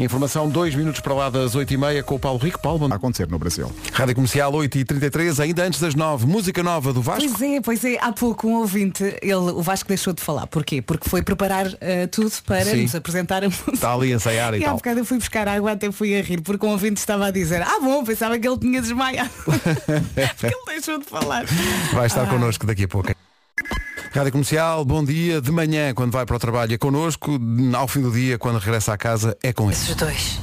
[0.00, 2.58] Informação 2 minutos para lá das 8h30 com o Paulo Rico.
[2.60, 3.70] Paulo, a acontecer no Brasil.
[3.92, 7.28] Rádio Comercial 8h33, ainda antes das 9 música nova do Vasco.
[7.28, 7.98] Pois é, pois é.
[8.00, 10.46] Há pouco um ouvinte, ele, o Vasco deixou de falar.
[10.46, 10.80] Porquê?
[10.80, 12.82] Porque foi preparar eh, tudo para Sim.
[12.82, 13.72] nos apresentar a música.
[13.74, 14.76] Está ali a ensaiar e, E há tal.
[14.76, 17.60] bocado eu fui buscar água, até fui a rir, porque um ouvinte estava a dizer,
[17.62, 19.30] ah bom, pensava que ele tinha desmaiado.
[19.44, 21.44] porque ele deixou de falar.
[21.92, 22.26] Vai estar Ah.
[22.26, 23.10] connosco daqui a pouco.
[24.12, 25.40] Rádio Comercial, bom dia.
[25.40, 27.38] De manhã, quando vai para o trabalho, é connosco.
[27.76, 29.72] Ao fim do dia, quando regressa à casa, é com ele.
[29.72, 30.40] Esses dois.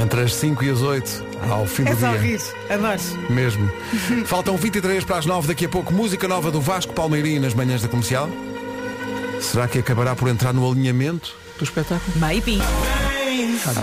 [0.00, 2.20] Entre as 5 e as 8, ao fim do É só dia.
[2.20, 3.00] rir, adoro.
[3.28, 3.68] Mesmo.
[4.26, 7.82] Faltam 23 para as 9, daqui a pouco, música nova do Vasco Palmeirinho nas manhãs
[7.82, 8.28] da comercial.
[9.40, 12.16] Será que acabará por entrar no alinhamento do espetáculo?
[12.18, 12.58] Maybe.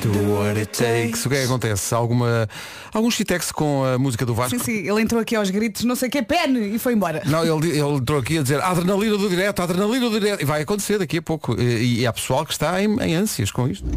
[0.02, 1.26] Do what it takes.
[1.26, 1.94] O que é que acontece?
[1.94, 2.48] Alguma,
[2.94, 4.58] algum chitex com a música do Vasco?
[4.58, 7.22] Sim, sim, ele entrou aqui aos gritos, não sei o que, pen, e foi embora.
[7.26, 10.42] Não, ele, ele entrou aqui a dizer adrenalina do direto, adrenalina do direto.
[10.42, 11.60] E vai acontecer daqui a pouco.
[11.60, 13.86] E, e há pessoal que está em, em ânsias com isto.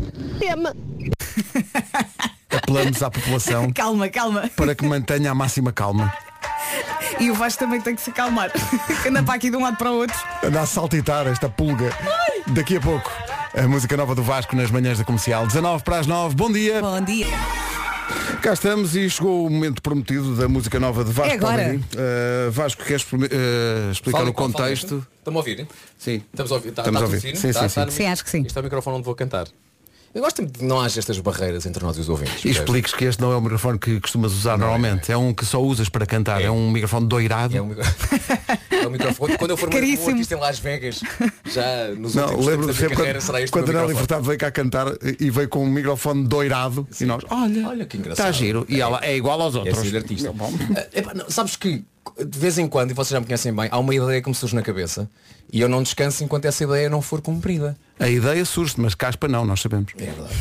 [2.50, 4.50] Apelamos à população Calma, calma.
[4.56, 6.12] para que mantenha a máxima calma.
[7.20, 8.50] E o Vasco também tem que se calmar.
[9.02, 10.16] Que anda para aqui de um lado para o outro.
[10.42, 11.90] Anda a saltitar esta pulga.
[12.48, 13.10] Daqui a pouco,
[13.62, 15.46] a música nova do Vasco nas manhãs da comercial.
[15.46, 16.34] 19 para as 9.
[16.34, 16.80] Bom dia.
[16.80, 17.26] Bom dia.
[18.40, 21.32] Cá estamos e chegou o momento prometido da música nova de Vasco.
[21.32, 21.74] É agora.
[21.76, 25.06] Uh, Vasco, queres uh, explicar Fala, o contexto?
[25.18, 25.66] Estão-me a ouvir?
[25.98, 26.22] Sim.
[26.32, 26.70] Estamos a ouvir?
[26.72, 27.20] Tá, Estamos tá a ouvir.
[27.20, 27.80] Sim, Tá- sim, tá sim.
[27.80, 28.42] no- Sim, acho que sim.
[28.46, 29.48] Este é o microfone onde vou cantar.
[30.14, 32.44] Eu gosto de que não haja estas barreiras entre nós e os ouvintes.
[32.44, 35.12] E expliques que este não é o microfone que costumas usar Não é, normalmente.
[35.12, 36.40] É, um que só usas para cantar.
[36.42, 37.56] É, um microfone doirado.
[37.56, 37.70] É um,
[38.72, 39.36] é um microfone.
[39.38, 40.10] Quando eu for um Caríssimo.
[40.10, 41.00] artista em Las Vegas,
[41.44, 43.76] já nos Não, últimos lembro-me tempos da minha sempre carreira será quando, este quando meu
[43.76, 43.98] a Nelly microfone.
[43.98, 44.86] Furtado veio cá cantar
[45.20, 48.26] e veio com um microfone doirado e nós, olha, Olha que engraçado.
[48.30, 48.64] está giro.
[48.68, 49.78] E ela é igual aos É outros.
[49.86, 50.32] ser artista.
[50.74, 51.84] Ah, epá, não, sabes que
[52.26, 54.34] de vez em quando, e vocês já me conhecem bem, há uma ideia que me
[54.34, 55.08] surge na cabeça
[55.52, 57.76] e eu não descanso enquanto essa ideia não for cumprida.
[58.00, 59.92] A ideia surge, mas caspa não, nós sabemos.
[59.98, 60.34] É verdade.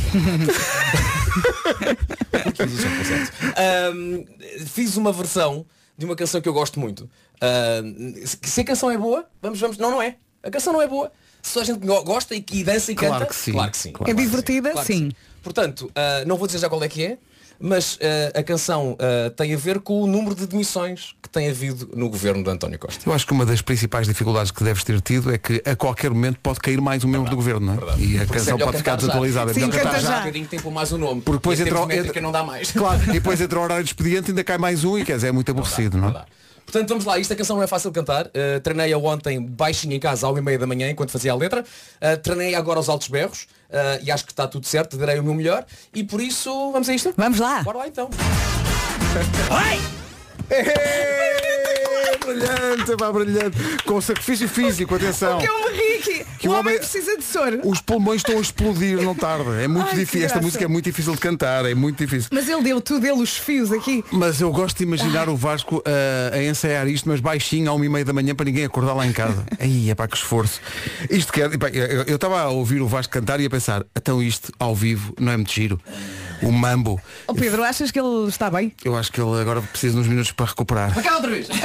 [3.58, 4.26] Ahm,
[4.66, 5.66] fiz uma versão
[5.98, 7.10] de uma canção que eu gosto muito.
[7.42, 9.78] Ahm, se- a canção é boa, vamos, vamos.
[9.78, 10.16] Não, não é.
[10.44, 11.12] A canção não é boa.
[11.42, 13.52] Se a gente go- gosta e, e dança e Claro canta, que sim.
[13.52, 13.92] claro que sim.
[13.92, 14.72] Claro É que divertida?
[14.72, 15.12] Claro que Sim.
[15.42, 17.18] Portanto, ah, não vou dizer já qual é que é,
[17.60, 17.98] mas
[18.34, 21.90] ah, a canção ah, tem a ver com o número de demissões que tem havido
[21.96, 23.02] no governo de António Costa.
[23.08, 26.10] Eu acho que uma das principais dificuldades que deves ter tido é que a qualquer
[26.12, 27.98] momento pode cair mais um membro do governo, não é?
[28.00, 28.98] E a Porque canção é pode ficar já.
[28.98, 29.52] desatualizada.
[29.52, 30.16] É Sim, canta cantar já.
[30.16, 31.22] um bocadinho tem por mais o nome.
[31.22, 32.72] Porque depois entra, entra- não dá mais.
[32.72, 35.28] Claro, e depois entra o horário de expediente ainda cai mais um e quer dizer,
[35.28, 36.26] é muito aborrecido, não é?
[36.68, 38.28] Portanto, vamos lá, esta canção não é fácil de cantar.
[38.28, 41.36] Uh, treinei-a ontem baixinho em casa, à uma e meia da manhã, enquanto fazia a
[41.36, 41.62] letra.
[41.62, 45.24] Uh, treinei agora aos altos berros uh, e acho que está tudo certo, darei o
[45.24, 45.66] meu melhor.
[45.96, 47.14] E por isso, vamos a isto?
[47.16, 47.64] Vamos lá.
[47.64, 48.10] Bora lá então.
[50.50, 50.97] É,
[52.28, 53.58] brilhante, pá, brilhante.
[53.86, 55.40] Com sacrifício físico, atenção.
[55.40, 55.98] Que eu me ri.
[56.38, 57.62] Que o o homem homem- precisa de soro.
[57.64, 59.60] Os pulmões estão a explodir, não tarda.
[59.62, 60.26] É muito Ai, difícil.
[60.26, 62.30] Esta música é muito difícil de cantar, é muito difícil.
[62.32, 64.04] Mas ele deu tudo, ele os fios aqui.
[64.12, 67.86] Mas eu gosto de imaginar o Vasco ah, a ensaiar isto, mas baixinho, à uma
[67.86, 69.44] e meia da manhã, para ninguém acordar lá em casa.
[69.60, 70.62] Aí é para que esforço.
[71.10, 71.52] Isto quer.
[71.54, 75.14] epá, Eu estava a ouvir o Vasco cantar e a pensar, então isto ao vivo
[75.20, 75.80] não é muito giro.
[76.44, 77.02] O mambo.
[77.28, 78.72] Ó Pedro, achas que ele está bem?
[78.86, 80.94] Eu acho que ele agora precisa de uns minutos para recuperar.
[81.02, 81.48] Cá outra vez.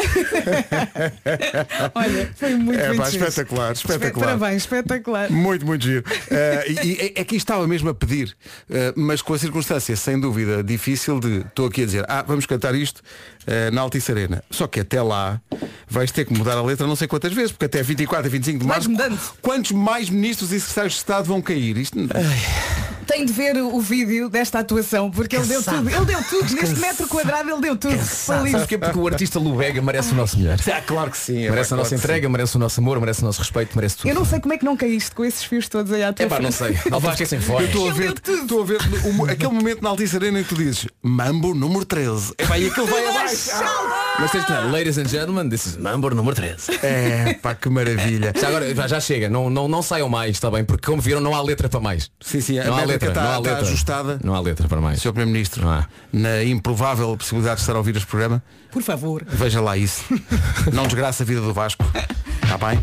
[1.95, 3.25] Olha, foi muito, É muito giro.
[3.29, 4.27] espetacular, espetacular.
[4.39, 5.31] Parabéns, espetacular.
[5.31, 6.05] Muito, muito giro.
[6.31, 8.35] Eh, e, e é que estava mesmo a pedir,
[8.71, 12.47] eh, mas com a circunstância, sem dúvida, difícil de estou aqui a dizer, ah, vamos
[12.47, 13.03] cantar isto
[13.47, 14.43] eh, na Altice Arena.
[14.51, 15.41] Só que até lá
[15.89, 18.59] vais ter que mudar a letra não sei quantas vezes, porque até 24 e 25
[18.61, 18.91] de Mais março.
[18.91, 19.21] mudando.
[19.41, 21.77] Quantos mais ministros e secretários de Estado vão cair?
[21.77, 21.99] Isto
[23.07, 25.89] Tem de ver o vídeo desta atuação, porque ele deu tudo.
[25.91, 26.55] Ele deu tudo.
[26.55, 27.95] Neste metro quadrado ele deu tudo.
[28.45, 28.59] Lindo.
[28.59, 28.79] porquê?
[28.79, 30.59] Porque o artista Lubega merece o nosso melhor.
[30.73, 31.49] Ah, claro que sim.
[31.51, 31.97] Merece a nossa sim.
[31.97, 34.09] entrega, merece o nosso amor, merece o nosso respeito, merece tudo.
[34.09, 36.25] Eu não sei como é que não caíste com esses fios todos aí à tua
[36.25, 36.79] É pá, não sei.
[36.91, 37.65] Não vai esquecem Eu fora.
[37.65, 38.79] estou a ver, estou a ver
[39.19, 42.35] o- aquele momento na Altice Arena em que tu dizes Mambo número 13.
[42.39, 43.51] É pá, e aquele vai abaixo.
[44.19, 46.79] Mas tens que Ladies and gentlemen, this is number número 13.
[46.83, 48.33] É, pá, que maravilha.
[48.39, 50.65] Já agora, já, chega, não, não, não saiam mais, está bem?
[50.65, 52.11] Porque como viram, não há letra para mais.
[52.21, 53.67] Sim, sim, não há métrica letra, está- não há está letra.
[53.67, 54.21] ajustada.
[54.25, 55.01] Não há letra para mais.
[55.01, 55.09] Sr.
[55.13, 55.67] Primeiro-Ministro,
[56.13, 59.25] na improvável possibilidade de estar a ouvir este programa, Por favor.
[59.29, 60.03] veja lá isso.
[60.73, 61.85] Não desgraça a vida do Vasco.
[62.43, 62.81] Está bem?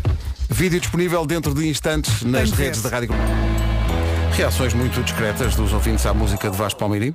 [0.49, 3.09] Vídeo disponível dentro de instantes nas Tem de redes da Rádio.
[4.33, 7.13] Reações muito discretas dos ouvintes à música de Vasco Palmeirim.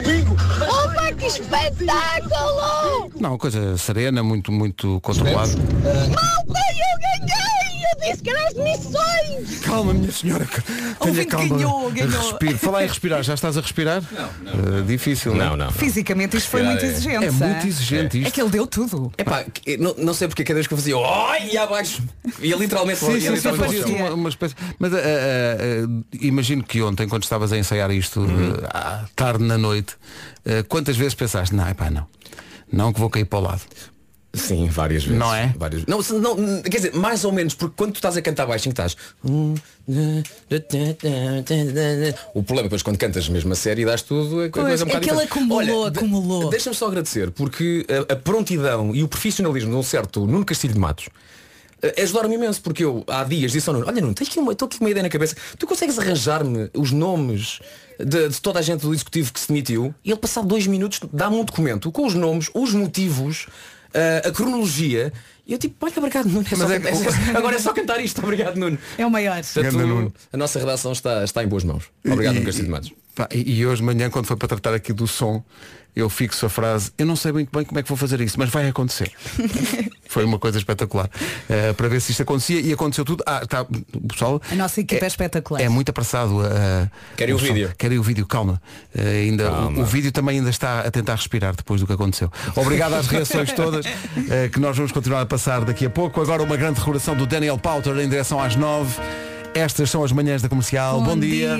[0.00, 3.10] Opa, que espetáculo!
[3.20, 5.52] Não, coisa serena, muito, muito controlada.
[5.56, 7.47] Malta, eu ganhei!
[7.90, 9.58] Eu disse que era as missões!
[9.60, 10.44] Calma, minha senhora.
[10.44, 11.56] que- Tenha Ouvinte calma.
[11.56, 12.10] ganhou, ganhou.
[12.30, 12.58] Respire.
[12.58, 14.02] Falar em respirar, já estás a respirar?
[14.12, 14.84] Não, não.
[14.86, 15.66] difícil, Não, não.
[15.66, 15.72] não.
[15.72, 17.24] Fisicamente isto foi muito É- exigente.
[17.26, 18.32] É muito exigente É isto.
[18.32, 19.12] que ele deu tudo.
[19.18, 22.02] Epá, que- não, não sei porque cada vez que eu fazia oi e abaixo.
[22.40, 24.54] Ia literalmente Sim, sim, sim, literalmente fazia uma, uma espécie.
[24.78, 28.24] Mas ah, ah, imagino que ontem, quando estavas a ensaiar isto,
[28.72, 29.96] ah, à tarde na noite,
[30.68, 32.06] quantas vezes pensaste, não, epá, não.
[32.72, 33.62] Não que vou cair para o lado.
[34.34, 35.18] Sim, várias vezes.
[35.18, 35.54] Não é?
[35.56, 35.86] Várias...
[35.86, 38.94] Não, não, quer dizer, mais ou menos, porque quando tu estás a cantar baixinho estás.
[42.34, 44.86] O problema depois quando cantas mesmo a série e dás tudo é coisa Pois, um
[44.86, 45.32] bocado é que ele diferente.
[45.32, 46.50] acumulou, Olha, acumulou.
[46.50, 50.74] Deixa-me só agradecer, porque a, a prontidão e o profissionalismo de um certo Nuno Castilho
[50.74, 51.08] de Matos
[51.82, 54.52] eh, ajudaram-me imenso, porque eu há dias disse ao Nuno, olha Nuno, tenho aqui uma,
[54.52, 57.60] estou aqui uma ideia na cabeça, tu consegues arranjar-me os nomes
[57.98, 61.00] de, de toda a gente do executivo que se demitiu e ele passado dois minutos
[61.12, 63.46] dá-me um documento com os nomes, os motivos,
[63.94, 65.12] eh, a cronologia
[65.46, 67.72] e eu tipo, olha, obrigado Nuno, é só Mas é cantar- que- agora é só
[67.72, 68.78] cantar isto, obrigado Nuno.
[68.98, 69.36] É o maior.
[69.42, 70.12] Portanto, Ganda Nuno.
[70.32, 71.84] a nossa redação está, está em boas mãos.
[72.06, 72.92] Obrigado, E- Nuno Castilho de Matos.
[73.18, 75.42] Pá, e, e hoje de manhã, quando foi para tratar aqui do som,
[75.96, 78.38] eu fixo a frase, eu não sei muito bem como é que vou fazer isso,
[78.38, 79.10] mas vai acontecer.
[80.06, 81.10] foi uma coisa espetacular.
[81.48, 83.24] Eh, para ver se isto acontecia e aconteceu tudo.
[83.26, 83.66] Ah, tá,
[84.08, 84.40] pessoal.
[84.52, 85.60] A nossa equipa é, espetacular.
[85.60, 86.88] É muito apressado a.
[87.16, 87.72] Querem o vídeo?
[87.76, 88.62] Querem o vídeo, calma.
[88.94, 89.80] Eh, ainda, Calma.
[89.80, 92.30] O, o vídeo também ainda está a tentar respirar depois do que aconteceu.
[92.54, 93.84] Obrigado às reações todas
[94.30, 96.20] eh, que nós vamos continuar a passar daqui a pouco.
[96.20, 98.94] Agora uma grande recordação do Daniel Pauter em direção às nove.
[99.52, 101.02] Estas são as manhãs da comercial.
[101.02, 101.58] Bom, dia.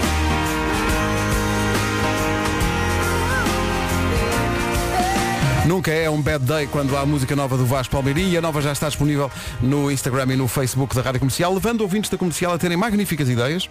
[5.68, 8.62] Nunca é um bad day quando há música nova do Vasco Palmeirim e a nova
[8.62, 12.54] já está disponível no Instagram e no Facebook da Rádio Comercial, levando ouvintes da comercial
[12.54, 13.68] a terem magníficas ideias.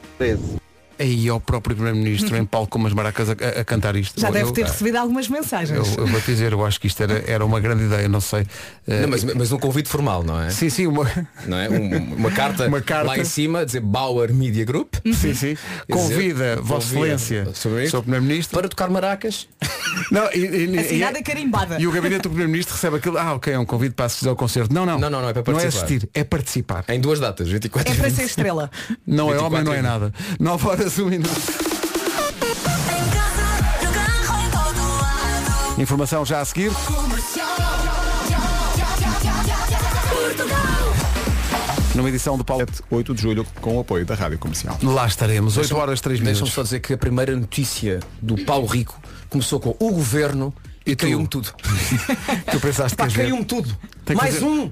[0.99, 4.19] Aí ao próprio Primeiro-Ministro em palco com umas maracas a, a- cantar isto.
[4.19, 5.95] Já Eu- deve eu- ter recebido algumas mensagens.
[5.95, 8.21] Eu, eu vou te dizer, eu acho que isto era, era uma grande ideia, não
[8.21, 8.45] sei.
[8.87, 10.49] Eh, Não, mas, mas um convite formal, não é?
[10.49, 11.05] Sim, sim, uma...
[11.45, 11.69] Não é?
[11.69, 13.07] Um- uma, carta Uma carta.
[13.07, 14.95] lá em cima, dizer Bauer Media Group.
[15.13, 15.57] Sim, sim.
[15.89, 18.01] Convida Vossa convida Excelência, o Sr.
[18.01, 19.47] Primeiro-Ministro para tocar maracas.
[20.11, 21.79] Não, e, e- e- Assinada carimbada.
[21.79, 24.35] E o gabinete do Primeiro-Ministro recebe aquilo, ah, ok, é um convite para assistir ao
[24.35, 24.73] concerto.
[24.73, 24.99] Não, não.
[24.99, 25.85] Não, não, não, é para Não é participar.
[25.85, 26.85] assistir, é participar.
[26.89, 28.15] Em duas datas, 24 É e para 20.
[28.17, 28.69] ser estrela.
[29.05, 30.13] Não é 24 homem, não é e nada.
[30.39, 31.41] 9 horas, 1 minuto.
[35.77, 36.71] Informação já a seguir.
[41.95, 42.63] Numa edição do Paulo.
[42.91, 44.77] 8 de julho com o apoio da Rádio Comercial.
[44.83, 46.53] Lá estaremos, 8 horas, 3 Deixa-me minutos.
[46.53, 50.53] só dizer que a primeira notícia do Paulo Rico começou com o governo
[50.85, 51.51] e, E caiu-me tudo.
[52.51, 53.75] Tu pensaste que Pá, caiu-me tudo.
[54.05, 54.69] Tem Mais fazer- um.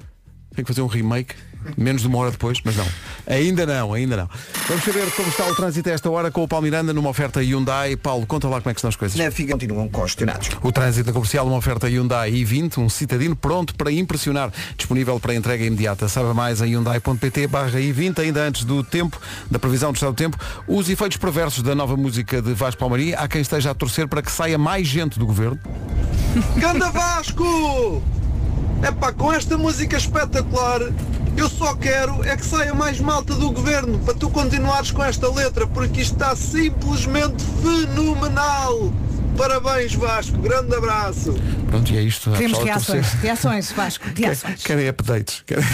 [0.54, 1.34] Tem que fazer um remake,
[1.76, 2.86] menos de uma hora depois, mas não.
[3.26, 4.30] Ainda não, ainda não.
[4.68, 7.40] Vamos saber como está o trânsito a esta hora com o Paulo Miranda numa oferta
[7.40, 7.96] Hyundai.
[7.96, 9.16] Paulo, conta lá como é que estão as coisas.
[9.18, 10.50] Na FIG continuam congestionados.
[10.62, 15.64] O trânsito comercial, uma oferta Hyundai i20, um citadino pronto para impressionar, disponível para entrega
[15.64, 16.08] imediata.
[16.08, 20.16] Saiba mais em hyundai.pt barra i20, ainda antes do tempo, da previsão do estado do
[20.16, 23.12] tempo, os efeitos perversos da nova música de Vasco Palmarim.
[23.12, 25.58] Há quem esteja a torcer para que saia mais gente do governo.
[26.56, 28.02] Ganda Vasco!
[28.86, 30.80] Epá, com esta música espetacular,
[31.40, 35.30] eu só quero é que saia mais malta do governo para tu continuares com esta
[35.32, 38.92] letra, porque isto está simplesmente fenomenal!
[39.36, 41.34] Parabéns Vasco, grande abraço!
[41.68, 42.30] Pronto, e é isto.
[42.30, 42.72] Queremos torcer.
[42.74, 43.12] reações.
[43.20, 44.04] Reações, Vasco.
[44.16, 44.62] Reações.
[44.62, 45.42] Querem updates.
[45.44, 45.64] Querem-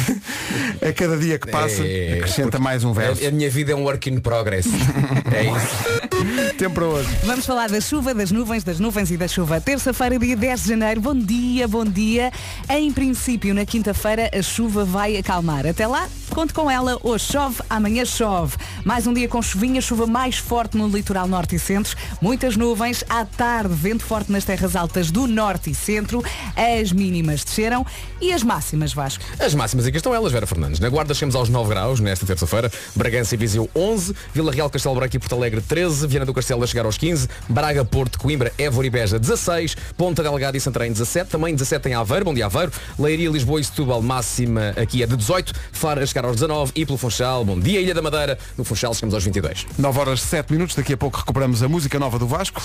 [0.88, 3.24] A cada dia que passa, É, acrescenta mais um verso.
[3.24, 4.66] A, a minha vida é um work in progress.
[5.32, 6.54] é isso.
[6.56, 7.08] Tempo para hoje.
[7.24, 9.60] Vamos falar da chuva, das nuvens, das nuvens e da chuva.
[9.60, 11.00] Terça-feira, dia 10 de janeiro.
[11.00, 12.32] Bom dia, bom dia.
[12.68, 15.66] Em princípio, na quinta-feira, a chuva vai acalmar.
[15.66, 18.56] Até lá, Conte com ela, hoje chove, amanhã chove.
[18.84, 23.04] Mais um dia com chuvinha, chuva mais forte no litoral norte e centro, muitas nuvens,
[23.06, 26.24] à tarde, vento forte nas terras altas do norte e centro,
[26.56, 27.84] as mínimas desceram
[28.18, 29.22] e as máximas, Vasco.
[29.38, 30.80] As máximas aqui estão elas, Vera Fernandes.
[30.80, 32.72] Na Guarda chegamos aos 9 graus nesta terça-feira.
[32.96, 34.14] Bragança e Viseu 11.
[34.32, 36.06] Vila Real, Castelo Branco e Porto Alegre 13.
[36.06, 37.28] Viana do Castelo a chegar aos 15.
[37.48, 39.76] Braga, Porto, Coimbra, Évora e Beja 16.
[39.96, 41.30] Ponta Delgada e Santarém 17.
[41.30, 42.24] Também 17 em Aveiro.
[42.24, 42.72] Bom dia Aveiro.
[42.98, 45.52] Leiria, Lisboa e Setúbal máxima aqui é de 18.
[45.72, 46.72] Faro chegar aos 19.
[46.74, 47.44] E pelo Funchal.
[47.44, 48.38] Bom dia Ilha da Madeira.
[48.56, 49.66] No Funchal chegamos aos 22.
[49.78, 52.60] 9 horas 7 minutos, daqui a pouco recuperamos a música nova do Vasco.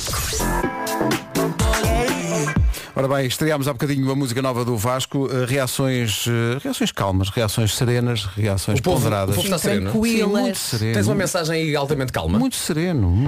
[2.95, 7.29] Ora bem, estreámos há bocadinho a música nova do Vasco, eh, reações, eh, reações calmas,
[7.29, 9.35] reações serenas, reações O povo, o ponderadas.
[9.35, 9.91] povo está sereno.
[9.91, 10.93] Sim, muito sereno.
[10.95, 12.39] Tens uma mensagem aí altamente calma.
[12.39, 13.27] Muito sereno.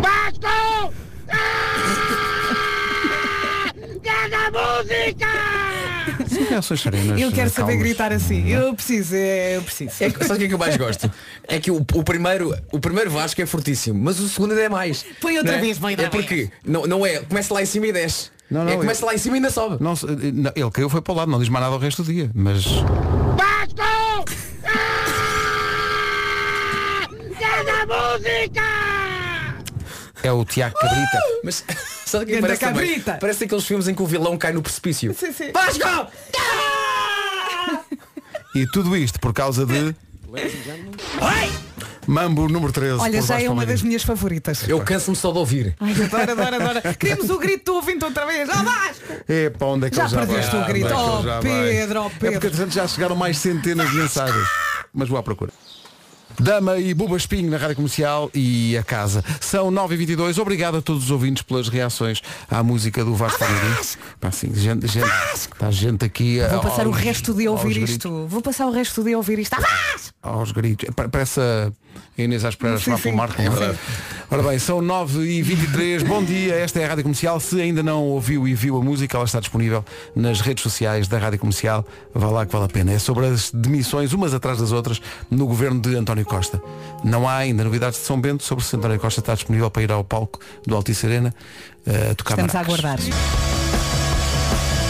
[0.00, 0.94] Vasco!
[4.04, 5.51] Cada música!
[6.34, 7.20] São reações serenas.
[7.20, 7.86] Eu quero eh, saber calmas.
[7.88, 8.48] gritar assim.
[8.48, 9.92] Eu preciso, é, eu preciso.
[10.00, 11.10] É, que- sabe o que é que eu mais gosto?
[11.46, 14.68] É que o, o primeiro, o primeiro Vasco é fortíssimo, mas o segundo ainda é
[14.68, 15.04] mais.
[15.20, 15.62] Põe outra Não é?
[15.62, 18.30] vez, põe outra É porque não, não é, começa lá em cima e desce.
[18.50, 19.76] Não, não, é, começa eu- lá em cima e ainda sobe.
[19.82, 21.78] Não, se- eh, não, ele caiu foi para o lado, não diz mais nada o
[21.78, 22.30] resto do dia.
[22.34, 24.24] Mas Vasco!
[27.40, 28.91] Cada música!
[30.22, 31.18] É o Tiago Cabrita.
[31.44, 31.64] Mas
[32.06, 32.88] sabe o que é parece também?
[32.88, 33.18] cabrita.
[33.20, 35.14] Parece aqueles filmes em que o vilão cai no precipício.
[35.14, 35.52] Sim, sim.
[35.52, 36.10] Vasco!
[38.54, 39.94] E tudo isto por causa de
[42.06, 42.98] Mambo número 13.
[43.00, 44.68] Olha, já Vasco é uma das minhas favoritas.
[44.68, 45.74] Eu canso-me só de ouvir.
[45.80, 46.80] Ai, adoro, adoro, adoro.
[46.98, 48.48] Queremos o grito do ouvinte outra vez.
[48.50, 49.12] Ó Vasco!
[49.28, 50.62] É para onde é que Já ele já perdeste vai?
[50.62, 50.86] o grito.
[50.86, 51.70] Onde é que ele Oh, vai?
[51.70, 52.18] Pedro, oh, É Pedro.
[52.32, 54.48] porque entretanto já chegaram mais centenas de mensagens.
[54.92, 55.52] Mas vou à procura.
[56.38, 59.24] Dama e Buba Espinho na Rádio Comercial e a casa.
[59.40, 60.38] São 9h22.
[60.38, 63.76] Obrigado a todos os ouvintes pelas reações à música do Vasco Palmeirinho.
[64.20, 67.90] Pá, sim, gente, gente, está gente aqui a, Vou passar o resto de ouvir gritos,
[67.90, 68.26] isto.
[68.26, 69.54] Vou passar o resto de ouvir isto.
[69.54, 69.96] Ah!
[70.22, 70.88] Aos gritos.
[70.94, 71.72] Pa- Parece a
[72.16, 73.02] Inês à espera de chamar sim.
[73.04, 73.40] pelo Marco.
[73.40, 73.74] é?
[74.30, 76.04] Ora bem, são 9h23.
[76.04, 77.38] Bom dia, esta é a Rádio Comercial.
[77.40, 81.18] Se ainda não ouviu e viu a música, ela está disponível nas redes sociais da
[81.18, 81.86] Rádio Comercial.
[82.14, 82.92] Vá lá que vale a pena.
[82.92, 85.00] É sobre as demissões, umas atrás das outras,
[85.30, 86.62] no governo de António Costa.
[87.04, 89.92] Não há ainda novidades de São Bento sobre se António Costa está disponível para ir
[89.92, 91.34] ao palco do Altice Arena
[91.86, 92.78] eh, tocar Estamos a maracas.
[92.80, 92.98] aguardar.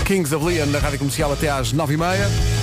[0.04, 2.62] Kings of Leon na Rádio Comercial até às 9h30.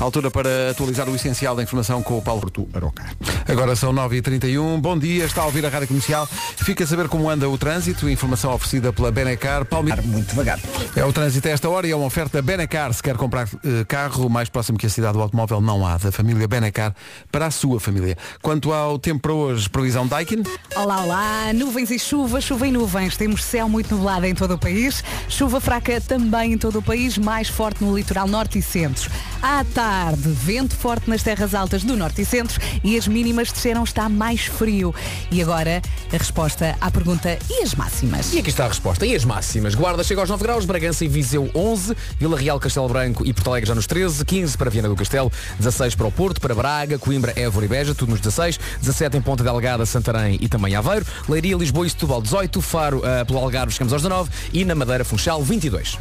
[0.00, 3.04] Altura para atualizar o essencial da informação com o Paulo Porto Aroca.
[3.48, 4.80] Agora são 9h31.
[4.80, 6.26] Bom dia, está a ouvir a Rádio Comercial.
[6.26, 8.08] Fica a saber como anda o trânsito.
[8.08, 9.64] Informação oferecida pela Benecar.
[9.64, 9.92] Palme...
[10.04, 10.58] Muito devagar.
[10.96, 12.92] É o trânsito a esta hora e é uma oferta Benecar.
[12.92, 15.96] Se quer comprar eh, carro mais próximo que a cidade do automóvel, não há.
[15.96, 16.94] Da família Benecar
[17.30, 18.16] para a sua família.
[18.42, 20.42] Quanto ao tempo para hoje, previsão Daikin.
[20.76, 23.16] Olá, olá, nuvens e chuva, chuva e nuvens.
[23.16, 27.16] Temos céu muito nublado em todo o país, chuva fraca também em todo o país,
[27.16, 29.10] mais forte no litoral norte e centro.
[29.40, 29.83] À tarde,
[30.16, 34.46] vento forte nas terras altas do norte e centro e as mínimas desceram, está mais
[34.46, 34.94] frio.
[35.30, 38.32] E agora, a resposta à pergunta e as máximas?
[38.32, 39.06] E aqui está a resposta.
[39.06, 39.74] E as máximas?
[39.74, 43.48] Guarda chega aos 9 graus, Bragança e Viseu 11, Vila Real, Castelo Branco e Porto
[43.50, 46.98] Alegre já nos 13, 15 para Viana do Castelo, 16 para o Porto, para Braga,
[46.98, 51.06] Coimbra, Évora e Beja, tudo nos 16, 17 em Ponta Delgada, Santarém e também Aveiro,
[51.28, 55.04] Leiria, Lisboa e Setúbal 18, Faro ah, pelo Algarve chegamos aos 19 e na Madeira
[55.04, 55.98] Funchal 22.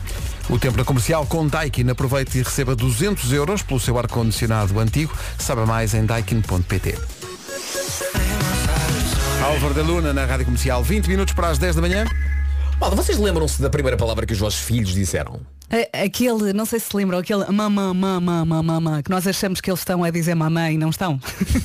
[0.50, 1.90] O tempo na comercial com Daikin.
[1.90, 5.14] Aproveite e receba 200 euros pelo seu ar-condicionado antigo.
[5.38, 6.98] Saiba mais em daikin.pt.
[9.42, 10.84] Álvaro da Luna na Rádio Comercial.
[10.84, 12.06] 20 minutos para as 10 da manhã.
[12.80, 15.40] Malta, vocês lembram-se da primeira palavra que os vossos filhos disseram?
[15.94, 19.72] Aquele, não sei se se lembram, aquele mamã, mamã, mamã, mamã, que nós achamos que
[19.72, 21.20] eles estão a dizer mamãe e não estão.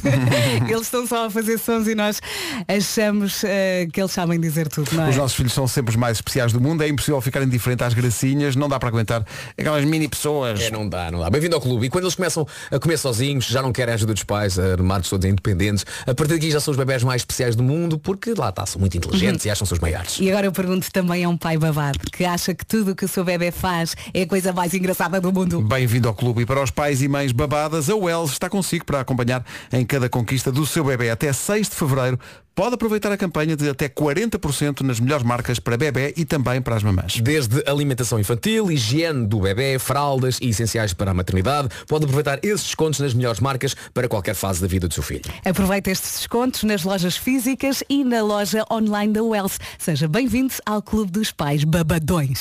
[0.66, 2.20] eles estão só a fazer sons e nós
[2.66, 5.10] achamos eh, que eles sabem dizer tudo, não é?
[5.10, 6.82] Os nossos filhos são sempre os mais especiais do mundo.
[6.82, 8.56] É impossível ficar indiferente às gracinhas.
[8.56, 9.22] Não dá para aguentar
[9.58, 10.62] aquelas mini pessoas.
[10.62, 11.28] É, não dá, não dá.
[11.28, 11.86] Bem-vindo ao clube.
[11.86, 15.10] E quando eles começam a comer sozinhos, já não querem a ajuda dos pais, armados
[15.10, 18.48] todos independentes, a partir daqui já são os bebés mais especiais do mundo, porque lá
[18.48, 20.18] está, são muito inteligentes e acham-se os maiores.
[20.18, 23.04] E agora eu pergunto também a um pai babado que acha que tudo o que
[23.04, 25.60] o seu bebê faz é a coisa mais engraçada do mundo.
[25.60, 26.42] Bem-vindo ao clube.
[26.42, 30.08] E para os pais e mães babadas, a Wells está consigo para acompanhar em cada
[30.08, 31.10] conquista do seu bebê.
[31.10, 32.18] Até 6 de fevereiro,
[32.58, 36.74] pode aproveitar a campanha de até 40% nas melhores marcas para bebê e também para
[36.74, 37.20] as mamãs.
[37.20, 42.64] Desde alimentação infantil, higiene do bebê, fraldas e essenciais para a maternidade, pode aproveitar esses
[42.64, 45.22] descontos nas melhores marcas para qualquer fase da vida do seu filho.
[45.44, 49.58] Aproveita estes descontos nas lojas físicas e na loja online da Wells.
[49.78, 52.40] Seja bem-vindo ao Clube dos Pais Babadões.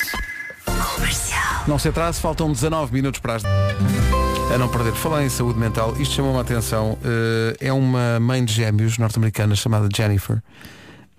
[1.67, 3.43] Não se atrase, faltam 19 minutos para as...
[3.43, 4.93] A não perder.
[4.93, 6.97] Falar em saúde mental, isto chamou-me a atenção.
[7.03, 10.41] Eh, é uma mãe de gêmeos norte-americana chamada Jennifer.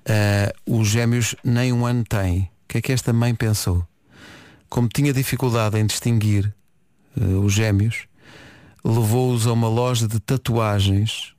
[0.07, 2.51] Eh, os gêmeos nem um ano têm.
[2.65, 3.87] O que é que esta mãe pensou?
[4.71, 6.53] Como tinha dificuldade em distinguir
[7.21, 8.07] eh, os gêmeos,
[8.83, 11.35] levou-os a uma loja de tatuagens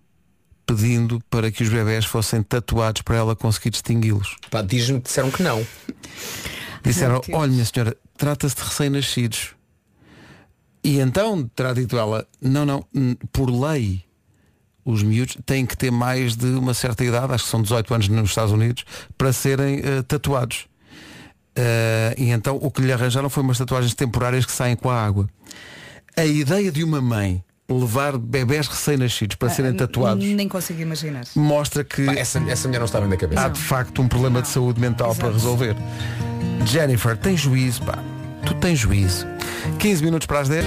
[0.67, 4.35] pedindo para que os bebés fossem tatuados para ela conseguir distingui-los.
[4.67, 5.65] Diz-me que disseram que não.
[6.83, 9.49] Disseram, olha minha senhora, trata-se de recém-nascidos.
[10.83, 12.85] E então terá dito ela, não, não,
[13.33, 14.03] por lei,
[14.85, 18.07] os miúdos têm que ter mais de uma certa idade, acho que são 18 anos
[18.07, 18.85] nos Estados Unidos,
[19.17, 20.67] para serem eh, tatuados.
[21.55, 25.03] Eh, e então o que lhe arranjaram foi umas tatuagens temporárias que saem com a
[25.03, 25.29] água.
[26.15, 31.23] A ideia de uma mãe levar bebés recém-nascidos para serem tatuados Nem consigo imaginar.
[31.35, 33.45] mostra que Pá, essa, essa mulher não está bem da cabeça.
[33.45, 35.75] há de facto um problema de saúde mental para resolver.
[36.65, 37.97] Jennifer, tem juízo, pá.
[38.45, 39.25] Tu tens juízo.
[39.79, 40.65] 15 minutos para as 10.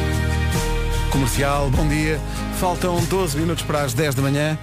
[1.10, 2.20] Comercial, bom dia.
[2.58, 4.58] Faltam 12 minutos para as 10 da manhã.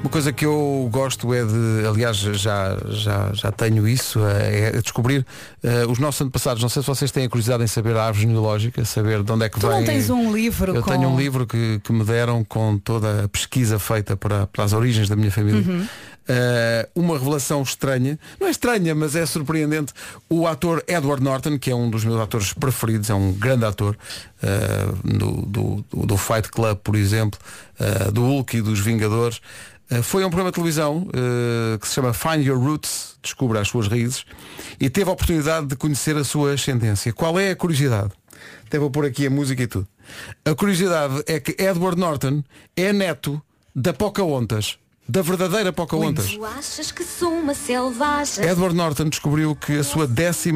[0.00, 4.80] Uma coisa que eu gosto é de, aliás, já, já, já tenho isso, eh, é
[4.80, 5.26] descobrir
[5.60, 6.62] eh, os nossos antepassados.
[6.62, 9.46] Não sei se vocês têm a curiosidade em saber a árvore genealógica, saber de onde
[9.46, 9.78] é que Tu vem.
[9.78, 10.92] não tens um livro Eu com...
[10.92, 14.72] tenho um livro que, que me deram com toda a pesquisa feita para, para as
[14.72, 15.68] origens da minha família.
[15.68, 15.84] Uhum.
[16.28, 19.94] Uh, uma revelação estranha, não é estranha, mas é surpreendente.
[20.28, 23.96] O ator Edward Norton, que é um dos meus atores preferidos, é um grande ator
[24.42, 27.40] uh, do, do, do- Fight Club, por exemplo,
[27.80, 29.40] uh, do Hulk e dos Vingadores.
[30.02, 31.08] Foi a um programa de televisão
[31.80, 34.26] que se chama Find Your Roots, descubra as suas raízes,
[34.78, 37.10] e teve a oportunidade de conhecer a sua ascendência.
[37.10, 38.10] Qual é a curiosidade?
[38.66, 39.88] Até vou pôr aqui a música e tudo.
[40.44, 42.44] A curiosidade é que Edward Norton
[42.76, 43.40] é neto
[43.74, 44.78] da Pocahontas,
[45.08, 46.32] da verdadeira Pocahontas.
[46.32, 48.44] Tu achas que sou uma selvagem?
[48.44, 50.52] Edward Norton descobriu que a sua 12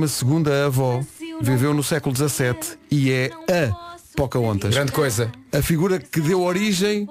[0.66, 1.00] avó
[1.40, 4.74] viveu no século XVII e é a Pocahontas.
[4.74, 5.32] Grande coisa.
[5.52, 7.08] A figura que deu origem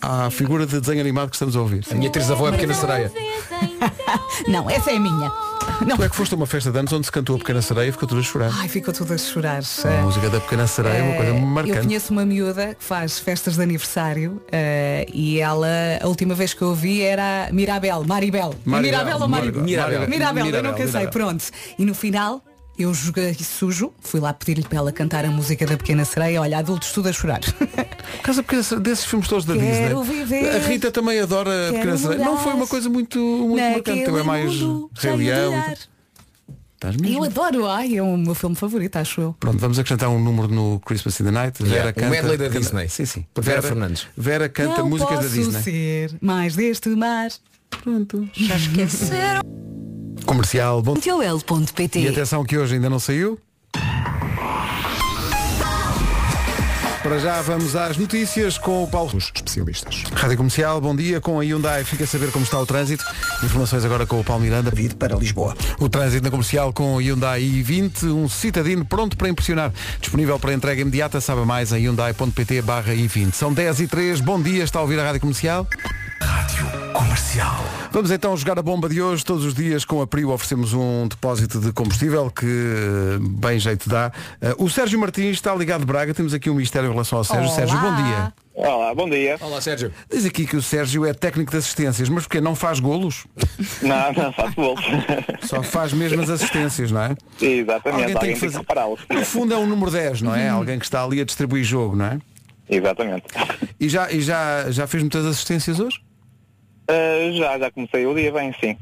[0.00, 1.84] à figura de desenho animado que estamos a ouvir.
[1.90, 3.12] A minha trisavó é pequena sereia.
[4.46, 5.45] Não, essa é a minha.
[5.86, 5.96] Não.
[5.96, 7.88] Tu é que foste a uma festa de anos onde se cantou a Pequena Sereia
[7.88, 8.50] e ficou tudo a chorar.
[8.54, 9.60] Ai, ficou tudo a chorar.
[9.84, 11.78] A música da Pequena Sereia é uma coisa Eh, Eu marcante.
[11.80, 15.68] conheço uma miúda que faz festas de aniversário eh, e ela,
[16.00, 18.54] a última vez que eu vi era Mirabel, Maribel.
[18.64, 19.62] Maribel, Mirabel ou Maribel?
[19.62, 20.08] Mirabel.
[20.08, 21.10] Mirabel, eu Mirabel, nunca sei, Mirabel.
[21.10, 21.44] pronto.
[21.78, 22.42] E no final,
[22.78, 26.58] eu joguei sujo, fui lá pedir-lhe para ela cantar a música da Pequena Sereia, olha,
[26.58, 27.40] adultos tudo a chorar.
[27.40, 30.24] Por causa Pequena Sereia, desses filmes todos da Quero Disney.
[30.24, 32.24] viver, a Rita também adora a Pequena Sereia.
[32.24, 34.02] Não foi uma coisa muito, muito marcante.
[34.04, 34.52] É mais
[34.94, 35.54] Rei Leão.
[37.04, 39.36] Eu adoro, ai, é o meu filme favorito, acho eu.
[39.40, 41.62] Pronto, vamos acrescentar um número no Christmas in the Night.
[41.62, 42.10] Vera Yeah, o canta.
[42.10, 42.88] medley da canta- Disney.
[42.88, 43.26] Sim, sim.
[43.40, 44.06] Vera Fernandes.
[44.16, 45.62] Vera canta Não músicas da posso Disney.
[45.62, 47.30] ser mais deste mar.
[47.82, 48.28] Pronto.
[48.34, 49.40] Já esqueceram.
[50.26, 50.94] Comercial, bom.
[52.04, 53.38] E atenção que hoje ainda não saiu.
[57.06, 59.16] Para já vamos às notícias com o Paulo.
[59.16, 60.02] Os especialistas.
[60.12, 61.20] Rádio Comercial, bom dia.
[61.20, 63.04] Com a Hyundai fica a saber como está o trânsito.
[63.44, 64.72] Informações agora com o Paulo Miranda.
[64.72, 65.56] Vir para Lisboa.
[65.78, 69.72] O trânsito na comercial com o Hyundai i20, um citadino pronto para impressionar.
[70.00, 73.32] Disponível para entrega imediata, sabe mais em hyundai.pt barra i20.
[73.32, 75.64] São 10 e 3, bom dia, está a ouvir a Rádio Comercial?
[76.92, 77.64] Comercial.
[77.92, 79.24] Vamos então jogar a bomba de hoje.
[79.24, 83.88] Todos os dias com a Prio oferecemos um depósito de combustível que eh, bem jeito
[83.88, 84.10] dá.
[84.40, 86.14] Eh, O Sérgio Martins está ligado de Braga.
[86.14, 87.46] Temos aqui um mistério em relação ao Sérgio.
[87.46, 87.54] Olá.
[87.54, 88.32] Sérgio, bom dia.
[88.54, 89.36] Olá, bom dia.
[89.40, 89.92] Olá, Sérgio.
[90.10, 93.26] Diz aqui que o Sérgio é técnico de assistências, mas porque não faz golos?
[93.82, 94.80] Não, não faço gols.
[95.44, 97.14] Só faz mesmo as assistências, não é?
[97.40, 99.00] Exatamente, alguém, tem que, fazer- repará-los.
[99.10, 100.48] No fundo é um número 10, não é?
[100.48, 102.18] Alguém que está ali a distribuir jogo, não é?
[102.68, 103.24] Exatamente.
[103.78, 106.00] E já, e já, já fez muitas assistências hoje?
[106.88, 108.76] Ah, já, já comecei o dia bem, sim.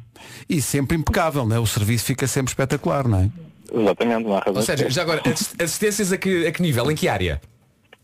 [0.49, 1.59] E sempre impecável, não é?
[1.59, 3.31] O serviço fica sempre espetacular, não é?
[3.73, 4.57] Exatamente, não há razão.
[4.57, 6.91] Ou seja, já agora, assis- assistências a que, a que nível?
[6.91, 7.41] Em que área?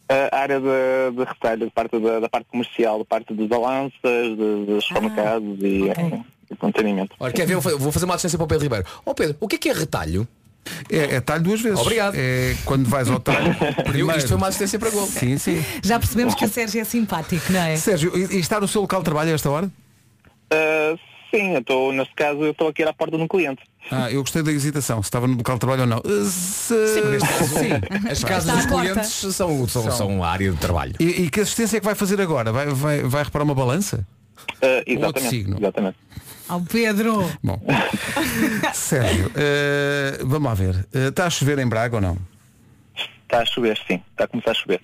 [0.09, 4.37] A área de, de retalho, de parte da, da parte comercial, da parte de balanças,
[4.67, 5.85] dos supermercados e,
[6.51, 7.15] e contenimento.
[7.21, 7.55] Olha, quer ver?
[7.55, 8.87] Vou fa- Vou fazer uma assistência para o Pedro Ribeiro.
[9.07, 10.27] Ó Pedro, o que é que é retalho?
[10.91, 11.79] É, é talho duas vezes.
[11.79, 12.15] Obrigado.
[12.17, 13.55] É quando vais ao talho.
[13.85, 15.07] primeiro- Isto foi uma assistência para gol.
[15.07, 15.65] Sim, sim.
[15.83, 17.77] Já percebemos que o Sérgio é simpático, não é?
[17.77, 19.71] Sérgio, e, e está no seu local de trabalho a esta hora?
[20.53, 20.97] Ah,
[21.31, 23.63] sim, eu estou, neste caso, eu estou aqui à porta de um cliente.
[23.91, 25.99] Ah, eu gostei da hesitação, se estava no local de trabalho ou não.
[25.99, 28.09] Uh, se- Sim, neste caso, sim.
[28.11, 29.91] As casas dos clientes são, são, São.
[29.93, 30.95] são a área de trabalho.
[31.01, 32.53] E, e que assistência é que vai fazer agora?
[32.53, 34.07] Vai, vai, vai reparar uma balança?
[34.63, 34.93] Ah, Um outro
[35.23, 35.57] exatamente, signo.
[35.59, 35.97] exatamente.
[36.49, 37.31] Ao Pedro.
[37.43, 37.61] Bom.
[38.75, 40.87] Sérgio, eh, vamos lá ver.
[40.93, 42.19] Está a chover em Braga ou não?
[43.23, 44.03] Está a chover, sim.
[44.11, 44.81] Está a começar a chover.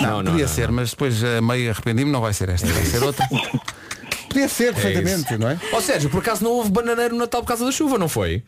[0.00, 2.84] Não, não, Podia não, ser, mas depois a meio arrependi-me, não vai ser esta, vai
[2.84, 3.26] ser outra.
[4.30, 5.60] Podia ser, perfeitamente, não é?
[5.72, 8.42] Ó Sérgio, por acaso não houve bananeiro no Natal por causa da chuva, não foi?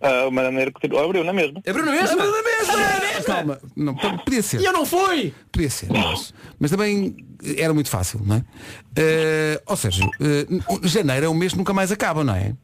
[0.00, 1.60] Ah, o bananeiro que tirou- abriu na mesma.
[1.66, 2.12] Abriu na mesma?
[2.14, 3.22] Abriu na mesma!
[3.26, 4.60] Calma, não, p- podia ser.
[4.60, 5.34] E eu não fui!
[5.52, 7.14] Podia ser, mas, mas também
[7.58, 8.44] era muito fácil, não é?
[8.96, 10.46] Eh, Ó Sérgio, eh,
[10.84, 12.54] janeiro é um mês que nunca mais acaba, não é?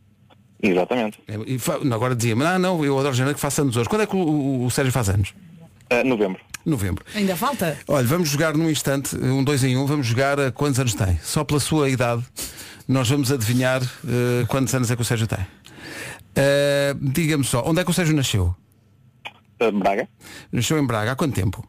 [0.62, 1.20] Exatamente.
[1.28, 3.86] É, e fa- Agora dizia-me, ah não, eu adoro janeiro que faço anos hoje.
[3.88, 5.34] Quando é que o, o- o Sérgio faz anos?
[5.90, 6.40] Ah, novembro.
[6.64, 7.04] Novembro.
[7.14, 7.78] Ainda falta?
[7.86, 11.16] Olha, vamos jogar num instante, um dois em um, vamos jogar a quantos anos tem.
[11.22, 12.24] Só pela sua idade,
[12.88, 15.46] nós vamos adivinhar eh, quantos anos é que o Sérgio tem.
[16.34, 18.54] Eh, Diga-me só, onde é que o Sérgio nasceu?
[19.60, 20.08] Ah, Braga.
[20.50, 21.64] Nasceu em Braga, há quanto tempo?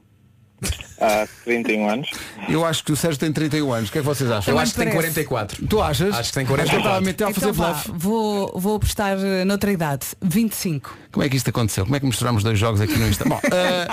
[0.99, 2.09] Há 31 anos.
[2.49, 3.89] Eu acho que o Sérgio tem 31 anos.
[3.89, 4.51] O que é que vocês acham?
[4.53, 5.67] Eu acho que tem 44.
[5.67, 6.15] Tu achas?
[6.15, 7.33] Acho que tem Acho que eu estava a 44.
[7.35, 7.91] fazer Então vá, bluff.
[7.93, 10.07] vou, vou apostar eh, noutra idade.
[10.21, 10.97] 25.
[11.11, 11.83] Como é que isto aconteceu?
[11.85, 13.25] Como é que misturamos dois jogos aqui no Insta?
[13.25, 13.87] Bom, eh,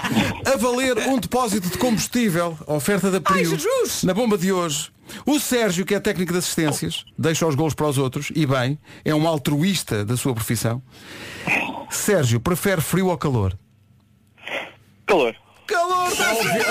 [0.50, 3.58] a valer um depósito de combustível, a oferta da Prio,
[4.02, 4.90] na bomba de hoje.
[5.26, 8.78] O Sérgio, que é técnico de assistências, deixa os gols para os outros, e bem,
[9.04, 10.82] é um altruísta da sua profissão.
[11.90, 13.56] Sérgio, prefere frio ou calor?
[15.06, 15.36] Calor.
[15.66, 16.64] Calor, óbvio,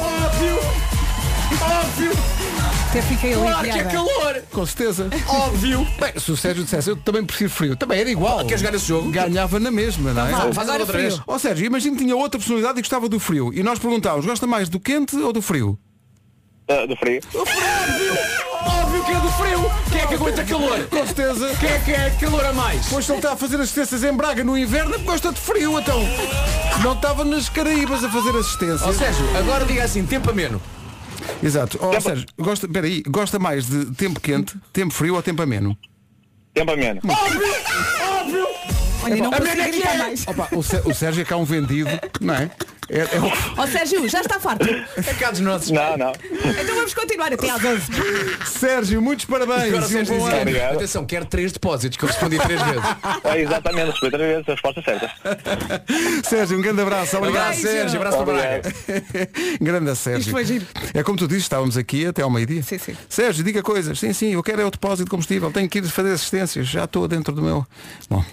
[0.00, 0.58] óbvio,
[1.62, 2.12] óbvio,
[2.90, 4.42] Até fiquei Claro que é calor!
[4.50, 5.08] Com certeza.
[5.28, 5.86] Óbvio!
[6.00, 8.44] Bem, se o Sérgio dissesse, eu também prefiro frio, também era igual.
[8.44, 9.10] Quer jogar esse jogo?
[9.10, 10.30] Ganhava na mesma, não é?
[10.32, 11.14] Vá, Faz agora outra vez.
[11.14, 11.24] frio.
[11.26, 13.52] Ó Sérgio, imagina que tinha outra personalidade e gostava do frio.
[13.54, 15.78] E nós perguntávamos, gosta mais do quente ou do frio?
[16.68, 17.20] Ah, do frio.
[18.66, 19.70] Óbvio que é do frio!
[19.90, 20.86] Quem é que aguenta calor?
[20.88, 21.56] Com certeza.
[21.58, 22.86] Quem é que é calor a mais?
[22.88, 25.78] Pois se ele está a fazer assistências em Braga no inverno, porque gosta de frio,
[25.78, 26.00] então.
[26.82, 28.86] Não estava nas Caraíbas a fazer assistência.
[28.86, 30.60] Ó Sérgio, agora diga assim, tempo ameno.
[31.42, 31.78] Exato.
[31.80, 35.76] Ó Sérgio, gosta, peraí, gosta mais de tempo quente, tempo frio ou tempo ameno?
[36.54, 37.00] Tempo ameno.
[39.12, 39.98] Olha, não A minha é gritar é.
[39.98, 40.26] mais.
[40.26, 41.90] Opa, o, Sé- o Sérgio é cá um vendido,
[42.20, 42.50] não é?
[42.92, 44.66] É, é o- Ó Sérgio, já está farto.
[44.68, 45.70] É cá dos nossos.
[45.70, 46.12] Não, não.
[46.60, 47.82] Então vamos continuar até às 11.
[48.46, 49.68] Sérgio, muitos parabéns.
[49.68, 50.40] Agora o e um Sérgio bom ano.
[50.40, 50.74] Obrigado.
[50.74, 52.82] atenção, quero três depósitos, que eu respondi três vezes.
[53.22, 55.10] É, exatamente, respeito três vezes a resposta certa.
[56.28, 57.16] Sérgio, um grande abraço.
[57.16, 58.58] Obrigado, Abraço, Sérgio, abraço para Braga.
[58.58, 59.30] Obrigado.
[59.62, 60.20] grande Sérgio.
[60.20, 60.66] Isto foi giro.
[60.92, 62.62] É como tu dizes, estávamos aqui até ao meio-dia.
[62.64, 62.96] Sim, sim.
[63.08, 63.98] Sérgio, diga coisas.
[64.00, 65.50] Sim, sim, eu quero é o depósito de combustível.
[65.52, 66.66] Tenho que ir fazer assistências.
[66.66, 67.64] Já estou dentro do meu.
[68.08, 68.24] Bom,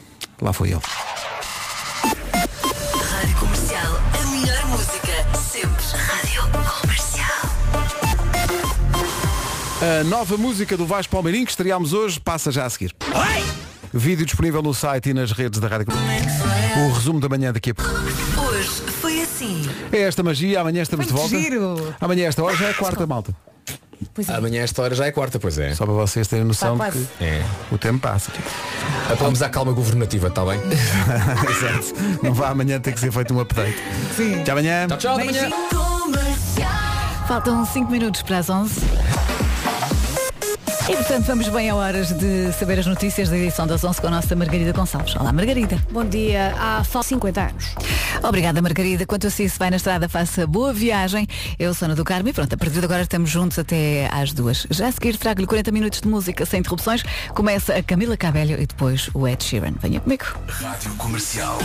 [0.42, 0.82] lá foi ele.
[2.04, 5.84] Rádio Comercial, a melhor música, sempre.
[5.94, 7.28] Rádio Comercial.
[9.82, 12.96] A nova música do Vasco Palmeirim que estreámos hoje passa já a seguir.
[13.94, 16.48] Vídeo disponível no site e nas redes da Rádio Comercial.
[16.88, 17.92] O resumo da manhã daqui a pouco.
[17.92, 18.70] Hoje
[19.02, 19.68] foi assim.
[19.92, 21.38] É esta magia, amanhã estamos Foi de volta.
[21.40, 21.96] giro.
[22.00, 23.34] Amanhã esta hora já é quarta malta.
[24.28, 25.74] Amanhã esta hora já é quarta, pois é.
[25.74, 27.44] Só para vocês terem noção de que É.
[27.72, 28.32] o tempo passa.
[29.12, 30.60] Apelamos à calma governativa, está bem?
[31.50, 31.94] Exato.
[32.24, 33.78] Não vai amanhã ter que ser feito um update.
[34.16, 34.42] Sim.
[34.42, 34.88] Até amanhã.
[34.88, 35.50] Tchau, tchau, até amanhã.
[37.28, 38.82] Faltam 5 minutos para as 11.
[40.90, 44.08] E portanto vamos bem a horas de saber as notícias da edição das 11 com
[44.08, 45.18] a nossa Margarida Gonçalves.
[45.18, 45.78] Olá Margarida.
[45.92, 46.56] Bom dia.
[46.58, 47.76] Há só 50 anos.
[48.24, 49.06] Obrigada Margarida.
[49.06, 51.28] Quanto a si, se vai na estrada, faça boa viagem.
[51.60, 54.32] Eu sou Ana do Carmo e pronto, a partir de agora estamos juntos até às
[54.32, 54.66] duas.
[54.70, 57.04] Já a seguir trago-lhe 40 minutos de música sem interrupções.
[57.34, 59.74] Começa a Camila Cabello e depois o Ed Sheeran.
[59.82, 60.24] Venha comigo.
[60.48, 61.58] Rádio Comercial.